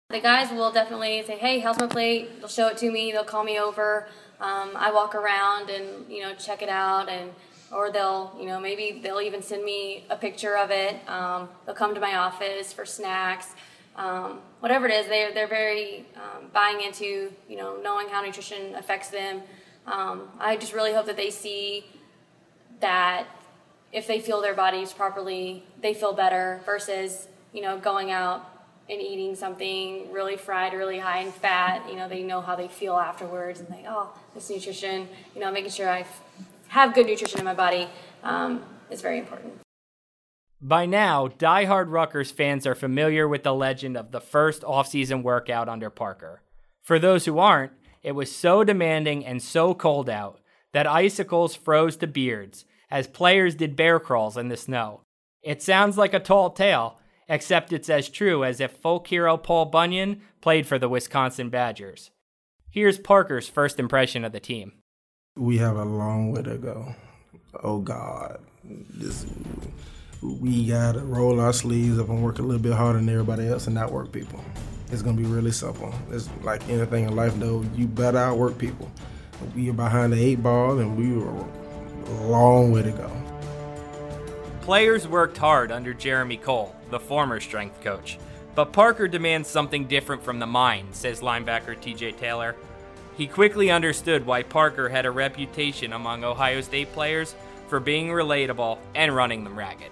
The 0.08 0.20
guys 0.20 0.50
will 0.50 0.72
definitely 0.72 1.22
say, 1.26 1.36
"Hey, 1.36 1.58
how's 1.58 1.78
my 1.78 1.86
plate?" 1.86 2.38
They'll 2.38 2.48
show 2.48 2.68
it 2.68 2.78
to 2.78 2.90
me. 2.90 3.12
They'll 3.12 3.24
call 3.24 3.44
me 3.44 3.58
over. 3.58 4.08
Um, 4.40 4.70
I 4.74 4.90
walk 4.90 5.14
around 5.14 5.68
and 5.68 6.10
you 6.10 6.22
know 6.22 6.32
check 6.34 6.62
it 6.62 6.70
out, 6.70 7.10
and 7.10 7.30
or 7.70 7.90
they'll 7.92 8.34
you 8.40 8.46
know 8.46 8.58
maybe 8.58 9.00
they'll 9.02 9.20
even 9.20 9.42
send 9.42 9.62
me 9.62 10.06
a 10.08 10.16
picture 10.16 10.56
of 10.56 10.70
it. 10.70 10.96
Um, 11.06 11.50
they'll 11.66 11.74
come 11.74 11.94
to 11.94 12.00
my 12.00 12.16
office 12.16 12.72
for 12.72 12.86
snacks, 12.86 13.48
um, 13.96 14.40
whatever 14.60 14.86
it 14.86 14.94
is. 14.94 15.08
They 15.08 15.30
they're 15.34 15.46
very 15.46 16.06
um, 16.16 16.46
buying 16.54 16.80
into 16.80 17.32
you 17.50 17.56
know 17.58 17.76
knowing 17.82 18.08
how 18.08 18.22
nutrition 18.22 18.74
affects 18.76 19.10
them. 19.10 19.42
Um, 19.86 20.28
I 20.40 20.56
just 20.56 20.72
really 20.72 20.94
hope 20.94 21.04
that 21.06 21.18
they 21.18 21.30
see 21.30 21.84
that 22.80 23.26
if 23.92 24.06
they 24.06 24.20
feel 24.20 24.40
their 24.40 24.54
bodies 24.54 24.92
properly, 24.92 25.64
they 25.80 25.94
feel 25.94 26.12
better 26.12 26.60
versus 26.64 27.28
you 27.52 27.62
know 27.62 27.78
going 27.78 28.10
out 28.10 28.56
and 28.88 29.00
eating 29.00 29.34
something 29.34 30.12
really 30.12 30.36
fried, 30.36 30.72
really 30.72 30.98
high 30.98 31.18
in 31.18 31.32
fat, 31.32 31.88
you 31.88 31.96
know, 31.96 32.08
they 32.08 32.22
know 32.22 32.40
how 32.40 32.54
they 32.54 32.68
feel 32.68 32.94
afterwards 32.94 33.60
and 33.60 33.68
they, 33.68 33.84
oh, 33.88 34.10
this 34.34 34.48
nutrition, 34.48 35.08
you 35.34 35.40
know, 35.40 35.50
making 35.50 35.70
sure 35.70 35.88
I 35.88 36.06
have 36.68 36.94
good 36.94 37.06
nutrition 37.06 37.40
in 37.40 37.44
my 37.44 37.54
body 37.54 37.88
um, 38.22 38.62
is 38.90 39.02
very 39.02 39.18
important. 39.18 39.54
By 40.60 40.86
now, 40.86 41.28
die-hard 41.28 41.90
Rutgers 41.90 42.30
fans 42.30 42.66
are 42.66 42.74
familiar 42.74 43.28
with 43.28 43.42
the 43.42 43.54
legend 43.54 43.96
of 43.96 44.10
the 44.10 44.20
first 44.20 44.62
offseason 44.62 45.22
workout 45.22 45.68
under 45.68 45.90
Parker. 45.90 46.42
For 46.82 46.98
those 46.98 47.24
who 47.24 47.38
aren't, 47.38 47.72
it 48.02 48.12
was 48.12 48.34
so 48.34 48.62
demanding 48.62 49.26
and 49.26 49.42
so 49.42 49.74
cold 49.74 50.08
out 50.08 50.40
that 50.76 50.86
icicles 50.86 51.54
froze 51.54 51.96
to 51.96 52.06
beards 52.06 52.66
as 52.90 53.06
players 53.06 53.54
did 53.54 53.74
bear 53.74 53.98
crawls 53.98 54.36
in 54.36 54.48
the 54.48 54.56
snow. 54.58 55.00
It 55.42 55.62
sounds 55.62 55.96
like 55.96 56.12
a 56.12 56.20
tall 56.20 56.50
tale, 56.50 56.98
except 57.30 57.72
it's 57.72 57.88
as 57.88 58.10
true 58.10 58.44
as 58.44 58.60
if 58.60 58.72
folk 58.72 59.06
hero 59.06 59.38
Paul 59.38 59.64
Bunyan 59.64 60.20
played 60.42 60.66
for 60.66 60.78
the 60.78 60.90
Wisconsin 60.90 61.48
Badgers. 61.48 62.10
Here's 62.68 62.98
Parker's 62.98 63.48
first 63.48 63.80
impression 63.80 64.22
of 64.22 64.32
the 64.32 64.38
team. 64.38 64.74
We 65.34 65.56
have 65.56 65.76
a 65.78 65.84
long 65.86 66.30
way 66.30 66.42
to 66.42 66.58
go. 66.58 66.94
Oh 67.62 67.78
God, 67.78 68.38
this, 68.62 69.24
we 70.20 70.66
gotta 70.66 71.00
roll 71.00 71.40
our 71.40 71.54
sleeves 71.54 71.98
up 71.98 72.10
and 72.10 72.22
work 72.22 72.38
a 72.38 72.42
little 72.42 72.60
bit 72.60 72.74
harder 72.74 72.98
than 72.98 73.08
everybody 73.08 73.48
else 73.48 73.64
and 73.64 73.74
not 73.74 73.90
work 73.92 74.12
people. 74.12 74.44
it's 74.92 75.00
gonna 75.00 75.16
be 75.16 75.24
really 75.24 75.52
simple. 75.52 75.94
It's 76.10 76.28
like 76.42 76.68
anything 76.68 77.06
in 77.08 77.16
life, 77.16 77.32
though. 77.36 77.64
You 77.74 77.86
better 77.86 78.18
outwork 78.18 78.58
people. 78.58 78.90
We 79.54 79.70
are 79.70 79.74
behind 79.74 80.12
the 80.12 80.22
eight 80.22 80.42
ball, 80.42 80.78
and 80.78 80.96
we 80.96 81.12
were 81.12 81.30
a 82.06 82.26
long 82.26 82.72
way 82.72 82.82
to 82.82 82.90
go. 82.92 83.10
Players 84.62 85.06
worked 85.06 85.38
hard 85.38 85.70
under 85.70 85.94
Jeremy 85.94 86.36
Cole, 86.36 86.74
the 86.90 86.98
former 86.98 87.40
strength 87.40 87.80
coach, 87.82 88.18
but 88.54 88.72
Parker 88.72 89.06
demands 89.06 89.48
something 89.48 89.86
different 89.86 90.22
from 90.22 90.38
the 90.38 90.46
mind, 90.46 90.88
says 90.94 91.20
linebacker 91.20 91.76
TJ 91.76 92.16
Taylor. 92.16 92.56
He 93.16 93.26
quickly 93.26 93.70
understood 93.70 94.26
why 94.26 94.42
Parker 94.42 94.88
had 94.88 95.06
a 95.06 95.10
reputation 95.10 95.92
among 95.92 96.24
Ohio 96.24 96.60
State 96.60 96.92
players 96.92 97.34
for 97.68 97.80
being 97.80 98.08
relatable 98.08 98.78
and 98.94 99.14
running 99.14 99.44
them 99.44 99.58
ragged. 99.58 99.90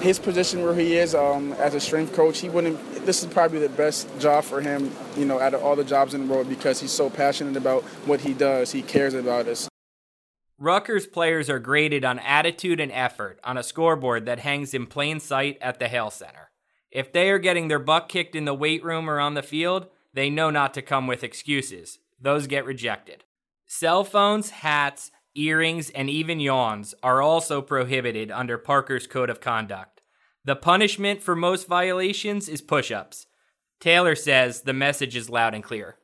His 0.00 0.18
position 0.18 0.62
where 0.62 0.74
he 0.74 0.96
is 0.96 1.14
um, 1.14 1.52
as 1.54 1.74
a 1.74 1.80
strength 1.80 2.14
coach, 2.14 2.40
he 2.40 2.48
wouldn't. 2.48 2.78
This 3.04 3.22
is 3.22 3.32
probably 3.32 3.58
the 3.58 3.68
best 3.68 4.08
job 4.18 4.44
for 4.44 4.60
him, 4.60 4.90
you 5.16 5.24
know, 5.24 5.40
out 5.40 5.52
of 5.52 5.62
all 5.62 5.76
the 5.76 5.84
jobs 5.84 6.14
in 6.14 6.26
the 6.26 6.32
world 6.32 6.48
because 6.48 6.80
he's 6.80 6.92
so 6.92 7.10
passionate 7.10 7.56
about 7.56 7.82
what 8.06 8.20
he 8.20 8.32
does. 8.32 8.72
He 8.72 8.82
cares 8.82 9.14
about 9.14 9.46
us. 9.46 9.68
Rutgers 10.58 11.06
players 11.06 11.50
are 11.50 11.58
graded 11.58 12.04
on 12.04 12.18
attitude 12.18 12.80
and 12.80 12.92
effort 12.92 13.40
on 13.44 13.56
a 13.56 13.62
scoreboard 13.62 14.26
that 14.26 14.40
hangs 14.40 14.74
in 14.74 14.86
plain 14.86 15.18
sight 15.18 15.58
at 15.60 15.78
the 15.78 15.88
Hale 15.88 16.10
Center. 16.10 16.50
If 16.90 17.12
they 17.12 17.30
are 17.30 17.38
getting 17.38 17.68
their 17.68 17.78
butt 17.78 18.08
kicked 18.08 18.34
in 18.34 18.44
the 18.44 18.54
weight 18.54 18.84
room 18.84 19.08
or 19.08 19.20
on 19.20 19.34
the 19.34 19.42
field, 19.42 19.86
they 20.12 20.28
know 20.28 20.50
not 20.50 20.74
to 20.74 20.82
come 20.82 21.06
with 21.06 21.24
excuses 21.24 21.98
those 22.20 22.46
get 22.46 22.64
rejected. 22.64 23.24
Cell 23.66 24.04
phones, 24.04 24.50
hats, 24.50 25.10
earrings, 25.34 25.90
and 25.90 26.10
even 26.10 26.40
yawns 26.40 26.94
are 27.02 27.22
also 27.22 27.62
prohibited 27.62 28.30
under 28.30 28.58
Parker's 28.58 29.06
Code 29.06 29.30
of 29.30 29.40
Conduct. 29.40 30.00
The 30.44 30.56
punishment 30.56 31.22
for 31.22 31.36
most 31.36 31.68
violations 31.68 32.48
is 32.48 32.62
push 32.62 32.90
ups. 32.90 33.26
Taylor 33.80 34.14
says 34.14 34.62
the 34.62 34.72
message 34.72 35.16
is 35.16 35.30
loud 35.30 35.54
and 35.54 35.64
clear. 35.64 35.96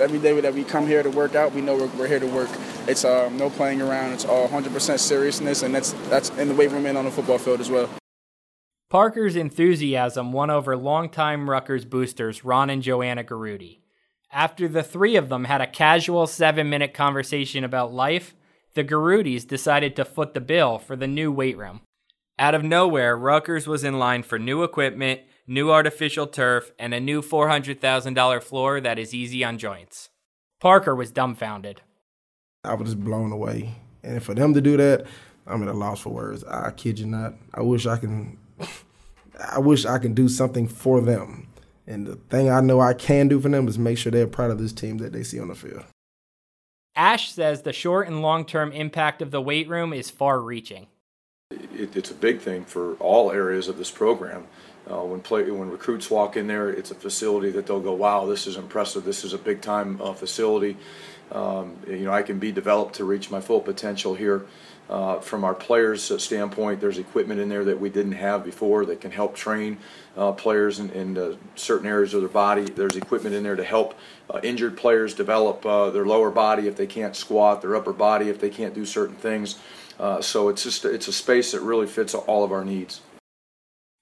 Every 0.00 0.18
day 0.18 0.40
that 0.40 0.54
we 0.54 0.62
come 0.62 0.86
here 0.86 1.02
to 1.02 1.10
work 1.10 1.34
out, 1.34 1.52
we 1.52 1.60
know 1.60 1.76
we're, 1.76 1.86
we're 1.98 2.06
here 2.06 2.20
to 2.20 2.26
work. 2.26 2.48
It's 2.86 3.04
um, 3.04 3.36
no 3.36 3.50
playing 3.50 3.82
around. 3.82 4.12
It's 4.12 4.24
all 4.24 4.48
100% 4.48 4.98
seriousness, 4.98 5.62
and 5.62 5.74
that's 5.74 5.92
that's 6.08 6.30
in 6.30 6.48
the 6.48 6.54
weight 6.54 6.70
room 6.70 6.86
and 6.86 6.96
on 6.96 7.04
the 7.04 7.10
football 7.10 7.38
field 7.38 7.60
as 7.60 7.70
well. 7.70 7.88
Parker's 8.90 9.36
enthusiasm 9.36 10.32
won 10.32 10.50
over 10.50 10.76
longtime 10.76 11.50
Rutgers 11.50 11.84
boosters 11.84 12.44
Ron 12.44 12.70
and 12.70 12.82
Joanna 12.82 13.24
Garuti. 13.24 13.80
After 14.30 14.68
the 14.68 14.82
three 14.82 15.16
of 15.16 15.28
them 15.28 15.44
had 15.44 15.60
a 15.60 15.66
casual 15.66 16.26
seven 16.26 16.70
minute 16.70 16.94
conversation 16.94 17.64
about 17.64 17.92
life, 17.92 18.34
the 18.78 18.84
Garudis 18.84 19.44
decided 19.44 19.96
to 19.96 20.04
foot 20.04 20.34
the 20.34 20.40
bill 20.40 20.78
for 20.78 20.94
the 20.94 21.08
new 21.08 21.32
weight 21.32 21.58
room. 21.58 21.80
Out 22.38 22.54
of 22.54 22.62
nowhere, 22.62 23.16
Rutgers 23.16 23.66
was 23.66 23.82
in 23.82 23.98
line 23.98 24.22
for 24.22 24.38
new 24.38 24.62
equipment, 24.62 25.22
new 25.48 25.72
artificial 25.72 26.28
turf, 26.28 26.70
and 26.78 26.94
a 26.94 27.00
new 27.00 27.20
$400,000 27.20 28.40
floor 28.40 28.80
that 28.80 28.96
is 28.96 29.12
easy 29.12 29.42
on 29.42 29.58
joints. 29.58 30.10
Parker 30.60 30.94
was 30.94 31.10
dumbfounded. 31.10 31.80
I 32.62 32.74
was 32.74 32.90
just 32.90 33.02
blown 33.02 33.32
away. 33.32 33.74
And 34.04 34.22
for 34.22 34.32
them 34.32 34.54
to 34.54 34.60
do 34.60 34.76
that, 34.76 35.06
I'm 35.44 35.60
at 35.62 35.68
a 35.68 35.72
loss 35.72 35.98
for 35.98 36.10
words. 36.10 36.44
I 36.44 36.70
kid 36.70 37.00
you 37.00 37.06
not. 37.06 37.34
I 37.52 37.62
wish 37.62 37.84
I 37.84 37.96
can 37.96 38.38
I 39.52 39.58
wish 39.58 39.86
I 39.86 39.98
can 39.98 40.14
do 40.14 40.28
something 40.28 40.68
for 40.68 41.00
them. 41.00 41.48
And 41.84 42.06
the 42.06 42.14
thing 42.14 42.48
I 42.48 42.60
know 42.60 42.80
I 42.80 42.94
can 42.94 43.26
do 43.26 43.40
for 43.40 43.48
them 43.48 43.66
is 43.66 43.76
make 43.76 43.98
sure 43.98 44.12
they're 44.12 44.28
proud 44.28 44.52
of 44.52 44.60
this 44.60 44.72
team 44.72 44.98
that 44.98 45.12
they 45.12 45.24
see 45.24 45.40
on 45.40 45.48
the 45.48 45.56
field. 45.56 45.84
Ash 46.98 47.30
says 47.30 47.62
the 47.62 47.72
short 47.72 48.08
and 48.08 48.20
long 48.20 48.44
term 48.44 48.72
impact 48.72 49.22
of 49.22 49.30
the 49.30 49.40
weight 49.40 49.68
room 49.68 49.92
is 49.92 50.10
far 50.10 50.40
reaching. 50.40 50.88
It, 51.52 51.96
it's 51.96 52.10
a 52.10 52.14
big 52.14 52.40
thing 52.40 52.64
for 52.64 52.94
all 52.94 53.30
areas 53.30 53.68
of 53.68 53.78
this 53.78 53.90
program. 53.90 54.48
Uh, 54.90 55.04
when 55.04 55.20
play, 55.20 55.48
when 55.48 55.70
recruits 55.70 56.10
walk 56.10 56.36
in 56.36 56.48
there, 56.48 56.68
it's 56.68 56.90
a 56.90 56.96
facility 56.96 57.50
that 57.52 57.66
they'll 57.66 57.80
go, 57.80 57.92
"Wow, 57.92 58.26
this 58.26 58.48
is 58.48 58.56
impressive. 58.56 59.04
This 59.04 59.22
is 59.22 59.32
a 59.32 59.38
big 59.38 59.60
time 59.60 60.00
uh, 60.02 60.12
facility." 60.12 60.76
Um, 61.30 61.76
you 61.86 62.00
know, 62.00 62.12
I 62.12 62.22
can 62.22 62.40
be 62.40 62.50
developed 62.50 62.96
to 62.96 63.04
reach 63.04 63.30
my 63.30 63.40
full 63.40 63.60
potential 63.60 64.14
here. 64.14 64.44
Uh, 64.88 65.20
from 65.20 65.44
our 65.44 65.54
players' 65.54 66.10
standpoint, 66.22 66.80
there's 66.80 66.96
equipment 66.96 67.40
in 67.40 67.48
there 67.48 67.64
that 67.64 67.78
we 67.78 67.90
didn't 67.90 68.12
have 68.12 68.42
before 68.42 68.86
that 68.86 69.00
can 69.00 69.10
help 69.10 69.34
train 69.34 69.76
uh, 70.16 70.32
players 70.32 70.78
in, 70.78 70.90
in 70.90 71.18
uh, 71.18 71.36
certain 71.56 71.86
areas 71.86 72.14
of 72.14 72.22
their 72.22 72.28
body. 72.30 72.64
There's 72.64 72.96
equipment 72.96 73.34
in 73.34 73.42
there 73.42 73.56
to 73.56 73.64
help 73.64 73.94
uh, 74.30 74.40
injured 74.42 74.78
players 74.78 75.12
develop 75.12 75.64
uh, 75.66 75.90
their 75.90 76.06
lower 76.06 76.30
body 76.30 76.68
if 76.68 76.76
they 76.76 76.86
can't 76.86 77.14
squat, 77.14 77.60
their 77.60 77.76
upper 77.76 77.92
body 77.92 78.30
if 78.30 78.40
they 78.40 78.50
can't 78.50 78.74
do 78.74 78.86
certain 78.86 79.16
things. 79.16 79.58
Uh, 80.00 80.22
so 80.22 80.48
it's 80.48 80.62
just 80.62 80.84
it's 80.84 81.08
a 81.08 81.12
space 81.12 81.52
that 81.52 81.60
really 81.60 81.86
fits 81.86 82.14
all 82.14 82.44
of 82.44 82.52
our 82.52 82.64
needs. 82.64 83.00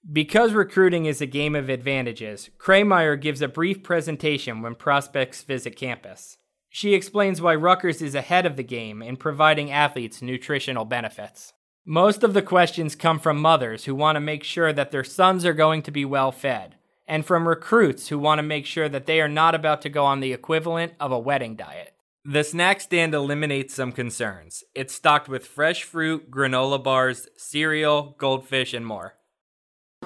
Because 0.09 0.53
recruiting 0.53 1.05
is 1.05 1.19
a 1.19 1.25
game 1.25 1.53
of 1.53 1.67
advantages, 1.67 2.49
Kraymeyer 2.57 3.19
gives 3.19 3.41
a 3.41 3.47
brief 3.49 3.83
presentation 3.83 4.61
when 4.61 4.75
prospects 4.75 5.43
visit 5.43 5.75
campus. 5.75 6.37
She 6.77 6.93
explains 6.93 7.41
why 7.41 7.55
Rutgers 7.55 8.03
is 8.03 8.13
ahead 8.13 8.45
of 8.45 8.55
the 8.55 8.61
game 8.61 9.01
in 9.01 9.17
providing 9.17 9.71
athletes 9.71 10.21
nutritional 10.21 10.85
benefits. 10.85 11.53
Most 11.83 12.23
of 12.23 12.35
the 12.35 12.43
questions 12.43 12.95
come 12.95 13.17
from 13.17 13.41
mothers 13.41 13.85
who 13.85 13.95
want 13.95 14.15
to 14.15 14.19
make 14.19 14.43
sure 14.43 14.71
that 14.71 14.91
their 14.91 15.03
sons 15.03 15.43
are 15.43 15.55
going 15.55 15.81
to 15.81 15.89
be 15.89 16.05
well 16.05 16.31
fed, 16.31 16.75
and 17.07 17.25
from 17.25 17.47
recruits 17.47 18.09
who 18.09 18.19
want 18.19 18.37
to 18.37 18.43
make 18.43 18.67
sure 18.67 18.87
that 18.89 19.07
they 19.07 19.19
are 19.19 19.27
not 19.27 19.55
about 19.55 19.81
to 19.81 19.89
go 19.89 20.05
on 20.05 20.19
the 20.19 20.33
equivalent 20.33 20.93
of 20.99 21.11
a 21.11 21.17
wedding 21.17 21.55
diet. 21.55 21.95
The 22.23 22.43
snack 22.43 22.79
stand 22.79 23.15
eliminates 23.15 23.73
some 23.73 23.91
concerns. 23.91 24.63
It's 24.75 24.93
stocked 24.93 25.27
with 25.27 25.47
fresh 25.47 25.81
fruit, 25.81 26.29
granola 26.29 26.83
bars, 26.83 27.27
cereal, 27.37 28.15
goldfish, 28.19 28.75
and 28.75 28.85
more. 28.85 29.16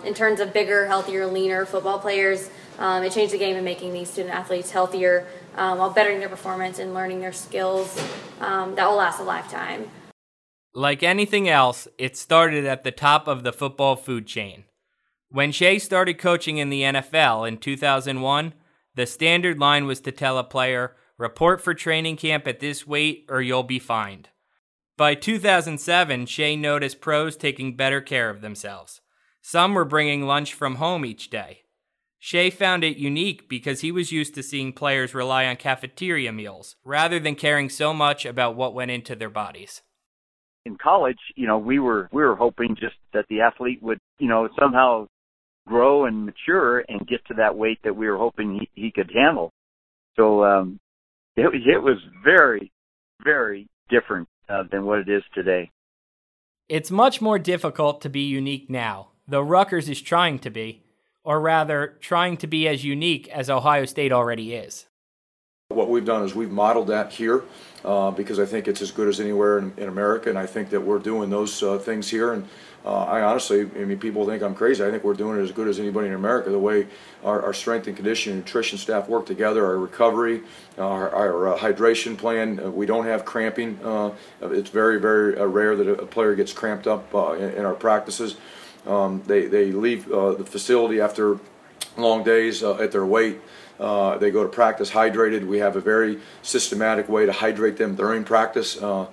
In 0.03 0.13
terms 0.13 0.39
of 0.39 0.51
bigger, 0.51 0.87
healthier, 0.87 1.27
leaner 1.27 1.65
football 1.65 1.99
players, 1.99 2.49
um, 2.79 3.03
it 3.03 3.11
changed 3.11 3.33
the 3.33 3.37
game 3.37 3.55
in 3.55 3.63
making 3.63 3.93
these 3.93 4.09
student 4.09 4.33
athletes 4.33 4.71
healthier 4.71 5.27
um, 5.55 5.77
while 5.77 5.91
bettering 5.91 6.19
their 6.19 6.29
performance 6.29 6.79
and 6.79 6.93
learning 6.93 7.19
their 7.19 7.33
skills 7.33 8.01
um, 8.39 8.73
that 8.75 8.87
will 8.89 8.97
last 8.97 9.19
a 9.19 9.23
lifetime. 9.23 9.89
Like 10.73 11.03
anything 11.03 11.49
else, 11.49 11.87
it 11.97 12.15
started 12.17 12.65
at 12.65 12.83
the 12.83 12.91
top 12.91 13.27
of 13.27 13.43
the 13.43 13.53
football 13.53 13.95
food 13.95 14.25
chain. 14.25 14.63
When 15.29 15.51
Shea 15.51 15.79
started 15.79 16.17
coaching 16.17 16.57
in 16.57 16.69
the 16.69 16.81
NFL 16.81 17.47
in 17.47 17.57
2001, 17.57 18.53
the 18.95 19.05
standard 19.05 19.59
line 19.59 19.85
was 19.85 20.01
to 20.01 20.11
tell 20.11 20.37
a 20.37 20.43
player, 20.43 20.95
report 21.17 21.61
for 21.61 21.73
training 21.73 22.17
camp 22.17 22.47
at 22.47 22.59
this 22.59 22.87
weight 22.87 23.25
or 23.29 23.41
you'll 23.41 23.63
be 23.63 23.79
fined. 23.79 24.29
By 24.97 25.15
2007, 25.15 26.25
Shea 26.25 26.55
noticed 26.55 27.01
pros 27.01 27.37
taking 27.37 27.75
better 27.75 28.01
care 28.01 28.29
of 28.29 28.41
themselves. 28.41 29.01
Some 29.41 29.73
were 29.73 29.85
bringing 29.85 30.25
lunch 30.25 30.53
from 30.53 30.75
home 30.75 31.05
each 31.05 31.29
day. 31.29 31.63
Shea 32.19 32.51
found 32.51 32.83
it 32.83 32.97
unique 32.97 33.49
because 33.49 33.81
he 33.81 33.91
was 33.91 34.11
used 34.11 34.35
to 34.35 34.43
seeing 34.43 34.73
players 34.73 35.15
rely 35.15 35.47
on 35.47 35.55
cafeteria 35.55 36.31
meals 36.31 36.75
rather 36.85 37.19
than 37.19 37.33
caring 37.35 37.67
so 37.67 37.93
much 37.93 38.25
about 38.25 38.55
what 38.55 38.75
went 38.75 38.91
into 38.91 39.15
their 39.15 39.29
bodies. 39.29 39.81
In 40.65 40.77
college, 40.77 41.17
you 41.35 41.47
know, 41.47 41.57
we 41.57 41.79
were 41.79 42.07
we 42.11 42.21
were 42.21 42.35
hoping 42.35 42.75
just 42.79 42.95
that 43.13 43.25
the 43.27 43.41
athlete 43.41 43.81
would, 43.81 43.97
you 44.19 44.27
know, 44.27 44.47
somehow 44.59 45.07
grow 45.67 46.05
and 46.05 46.25
mature 46.25 46.83
and 46.87 47.07
get 47.07 47.25
to 47.27 47.33
that 47.35 47.57
weight 47.57 47.79
that 47.83 47.95
we 47.95 48.07
were 48.07 48.17
hoping 48.17 48.59
he, 48.75 48.83
he 48.83 48.91
could 48.91 49.11
handle. 49.11 49.51
So 50.15 50.43
um, 50.43 50.79
it, 51.35 51.47
it 51.47 51.81
was 51.81 51.97
very, 52.23 52.71
very 53.23 53.67
different 53.89 54.27
uh, 54.49 54.63
than 54.71 54.85
what 54.85 54.99
it 54.99 55.09
is 55.09 55.23
today. 55.33 55.71
It's 56.69 56.91
much 56.91 57.21
more 57.21 57.39
difficult 57.39 58.01
to 58.01 58.09
be 58.09 58.21
unique 58.21 58.69
now, 58.69 59.10
though 59.27 59.41
Rutgers 59.41 59.89
is 59.89 60.01
trying 60.01 60.39
to 60.39 60.49
be 60.49 60.83
or 61.23 61.39
rather 61.39 61.97
trying 61.99 62.37
to 62.37 62.47
be 62.47 62.67
as 62.67 62.83
unique 62.83 63.27
as 63.29 63.49
Ohio 63.49 63.85
State 63.85 64.11
already 64.11 64.53
is? 64.53 64.87
What 65.69 65.89
we've 65.89 66.05
done 66.05 66.23
is 66.23 66.35
we've 66.35 66.51
modeled 66.51 66.87
that 66.87 67.13
here 67.13 67.43
uh, 67.85 68.11
because 68.11 68.39
I 68.39 68.45
think 68.45 68.67
it's 68.67 68.81
as 68.81 68.91
good 68.91 69.07
as 69.07 69.19
anywhere 69.19 69.57
in, 69.57 69.73
in 69.77 69.87
America, 69.87 70.29
and 70.29 70.37
I 70.37 70.45
think 70.45 70.69
that 70.71 70.81
we're 70.81 70.99
doing 70.99 71.29
those 71.29 71.63
uh, 71.63 71.77
things 71.77 72.09
here. 72.09 72.33
And 72.33 72.47
uh, 72.83 73.03
I 73.05 73.21
honestly, 73.21 73.61
I 73.61 73.85
mean, 73.85 73.99
people 73.99 74.25
think 74.25 74.43
I'm 74.43 74.55
crazy. 74.55 74.83
I 74.83 74.91
think 74.91 75.03
we're 75.03 75.13
doing 75.13 75.39
it 75.39 75.43
as 75.43 75.51
good 75.51 75.67
as 75.67 75.79
anybody 75.79 76.07
in 76.07 76.13
America. 76.13 76.49
The 76.49 76.59
way 76.59 76.87
our, 77.23 77.41
our 77.41 77.53
strength 77.53 77.87
and 77.87 77.95
conditioning, 77.95 78.39
nutrition 78.39 78.77
staff 78.77 79.07
work 79.07 79.25
together, 79.25 79.65
our 79.65 79.77
recovery, 79.77 80.41
our, 80.77 81.09
our 81.15 81.49
uh, 81.49 81.57
hydration 81.57 82.17
plan. 82.17 82.59
Uh, 82.59 82.69
we 82.69 82.85
don't 82.85 83.05
have 83.05 83.23
cramping. 83.23 83.79
Uh, 83.83 84.11
it's 84.41 84.71
very, 84.71 84.99
very 84.99 85.33
rare 85.47 85.75
that 85.75 85.87
a 85.87 86.05
player 86.05 86.35
gets 86.35 86.51
cramped 86.51 86.87
up 86.87 87.13
in, 87.13 87.51
in 87.51 87.65
our 87.65 87.75
practices. 87.75 88.35
Um, 88.85 89.21
they, 89.27 89.45
they 89.45 89.71
leave 89.71 90.11
uh, 90.11 90.33
the 90.33 90.45
facility 90.45 90.99
after 90.99 91.39
long 91.97 92.23
days 92.23 92.63
uh, 92.63 92.75
at 92.77 92.91
their 92.91 93.05
weight. 93.05 93.39
Uh, 93.79 94.17
they 94.17 94.29
go 94.29 94.43
to 94.43 94.49
practice 94.49 94.91
hydrated. 94.91 95.45
We 95.45 95.59
have 95.59 95.75
a 95.75 95.81
very 95.81 96.19
systematic 96.41 97.09
way 97.09 97.25
to 97.25 97.31
hydrate 97.31 97.77
them 97.77 97.95
during 97.95 98.23
practice. 98.23 98.81
Uh, 98.81 99.07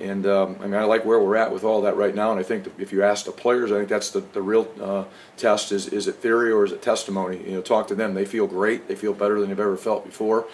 and 0.00 0.26
um, 0.26 0.56
I 0.60 0.64
mean, 0.64 0.74
I 0.74 0.84
like 0.84 1.04
where 1.04 1.18
we're 1.18 1.36
at 1.36 1.52
with 1.52 1.64
all 1.64 1.82
that 1.82 1.96
right 1.96 2.14
now. 2.14 2.30
And 2.30 2.40
I 2.40 2.42
think 2.42 2.66
if 2.78 2.92
you 2.92 3.02
ask 3.02 3.24
the 3.24 3.32
players, 3.32 3.72
I 3.72 3.78
think 3.78 3.88
that's 3.88 4.10
the, 4.10 4.20
the 4.20 4.40
real 4.40 4.72
uh, 4.80 5.04
test 5.36 5.72
is, 5.72 5.88
is 5.88 6.08
it 6.08 6.16
theory 6.16 6.50
or 6.50 6.64
is 6.64 6.72
it 6.72 6.82
testimony? 6.82 7.38
You 7.38 7.56
know, 7.56 7.62
talk 7.62 7.88
to 7.88 7.94
them. 7.94 8.14
They 8.14 8.24
feel 8.24 8.46
great. 8.46 8.88
They 8.88 8.94
feel 8.94 9.12
better 9.12 9.38
than 9.40 9.48
they've 9.48 9.60
ever 9.60 9.76
felt 9.76 10.04
before. 10.04 10.46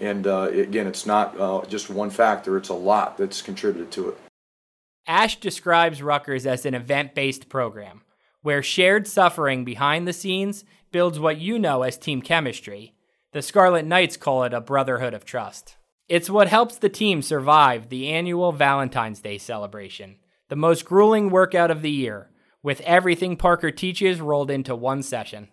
And 0.00 0.26
uh, 0.26 0.48
again, 0.52 0.86
it's 0.86 1.06
not 1.06 1.68
just 1.68 1.90
one 1.90 2.10
factor, 2.10 2.56
it's 2.56 2.70
a 2.70 2.74
lot 2.74 3.18
that's 3.18 3.42
contributed 3.42 3.90
to 3.92 4.08
it. 4.10 4.18
Ash 5.06 5.38
describes 5.38 6.02
Rutgers 6.02 6.46
as 6.46 6.64
an 6.64 6.74
event 6.74 7.14
based 7.14 7.48
program 7.48 8.02
where 8.42 8.62
shared 8.62 9.06
suffering 9.06 9.64
behind 9.64 10.06
the 10.06 10.12
scenes 10.12 10.64
builds 10.90 11.18
what 11.18 11.38
you 11.38 11.58
know 11.58 11.82
as 11.82 11.96
team 11.96 12.20
chemistry. 12.20 12.94
The 13.32 13.42
Scarlet 13.42 13.86
Knights 13.86 14.16
call 14.16 14.44
it 14.44 14.52
a 14.52 14.60
brotherhood 14.60 15.14
of 15.14 15.24
trust. 15.24 15.76
It's 16.08 16.28
what 16.28 16.48
helps 16.48 16.76
the 16.76 16.90
team 16.90 17.22
survive 17.22 17.88
the 17.88 18.08
annual 18.08 18.52
Valentine's 18.52 19.20
Day 19.20 19.38
celebration, 19.38 20.16
the 20.48 20.56
most 20.56 20.84
grueling 20.84 21.30
workout 21.30 21.70
of 21.70 21.80
the 21.80 21.90
year, 21.90 22.30
with 22.62 22.82
everything 22.82 23.36
Parker 23.36 23.70
teaches 23.70 24.20
rolled 24.20 24.50
into 24.50 24.76
one 24.76 25.02
session. 25.02 25.48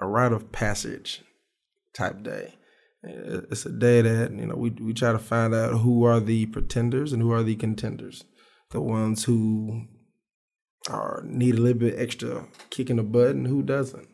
A 0.00 0.06
rite 0.06 0.32
of 0.32 0.52
passage 0.52 1.22
type 1.94 2.22
day. 2.22 2.56
It's 3.02 3.64
a 3.64 3.72
day 3.72 4.02
that, 4.02 4.32
you 4.32 4.46
know, 4.46 4.56
we, 4.56 4.70
we 4.70 4.92
try 4.92 5.12
to 5.12 5.18
find 5.18 5.54
out 5.54 5.78
who 5.78 6.04
are 6.04 6.20
the 6.20 6.46
pretenders 6.46 7.12
and 7.12 7.22
who 7.22 7.32
are 7.32 7.42
the 7.42 7.56
contenders. 7.56 8.24
The 8.70 8.80
ones 8.80 9.24
who 9.24 9.86
are 10.90 11.22
need 11.24 11.54
a 11.54 11.60
little 11.60 11.78
bit 11.78 11.98
extra 11.98 12.46
kick 12.70 12.90
in 12.90 12.96
the 12.96 13.02
butt 13.02 13.30
and 13.30 13.46
who 13.46 13.62
doesn't. 13.62 14.08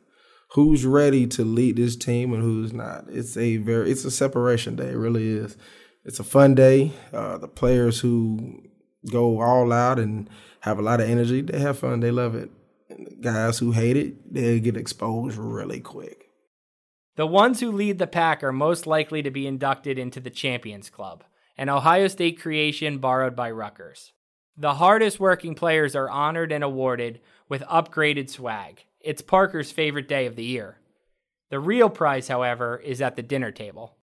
Who's 0.52 0.86
ready 0.86 1.26
to 1.28 1.44
lead 1.44 1.76
this 1.76 1.96
team 1.96 2.32
and 2.32 2.42
who's 2.42 2.72
not. 2.72 3.06
It's 3.08 3.36
a 3.36 3.56
very 3.56 3.90
it's 3.90 4.04
a 4.04 4.10
separation 4.10 4.76
day, 4.76 4.90
it 4.90 4.96
really 4.96 5.28
is. 5.28 5.56
It's 6.04 6.20
a 6.20 6.24
fun 6.24 6.54
day. 6.54 6.92
Uh, 7.12 7.38
the 7.38 7.48
players 7.48 8.00
who 8.00 8.62
go 9.10 9.40
all 9.40 9.72
out 9.72 9.98
and 9.98 10.30
have 10.60 10.78
a 10.78 10.82
lot 10.82 11.00
of 11.00 11.08
energy, 11.08 11.40
they 11.40 11.58
have 11.58 11.78
fun, 11.78 12.00
they 12.00 12.10
love 12.10 12.34
it. 12.34 12.50
And 12.88 13.06
the 13.06 13.16
guys 13.16 13.58
who 13.58 13.72
hate 13.72 13.96
it, 13.96 14.32
they 14.32 14.60
get 14.60 14.76
exposed 14.76 15.36
really 15.36 15.80
quick. 15.80 16.26
The 17.16 17.26
ones 17.26 17.60
who 17.60 17.72
lead 17.72 17.98
the 17.98 18.06
pack 18.06 18.44
are 18.44 18.52
most 18.52 18.86
likely 18.86 19.22
to 19.22 19.30
be 19.30 19.46
inducted 19.46 19.98
into 19.98 20.20
the 20.20 20.30
Champions 20.30 20.90
Club, 20.90 21.24
an 21.56 21.68
Ohio 21.68 22.08
State 22.08 22.40
creation 22.40 22.98
borrowed 22.98 23.34
by 23.34 23.50
Rutgers. 23.50 24.12
The 24.58 24.74
hardest 24.74 25.20
working 25.20 25.54
players 25.54 25.94
are 25.94 26.08
honored 26.08 26.50
and 26.50 26.64
awarded 26.64 27.20
with 27.48 27.62
upgraded 27.62 28.30
swag. 28.30 28.84
It's 29.00 29.20
Parker's 29.20 29.70
favorite 29.70 30.08
day 30.08 30.24
of 30.24 30.34
the 30.34 30.44
year. 30.44 30.78
The 31.50 31.60
real 31.60 31.90
prize, 31.90 32.28
however, 32.28 32.78
is 32.78 33.02
at 33.02 33.16
the 33.16 33.22
dinner 33.22 33.52
table. 33.52 33.94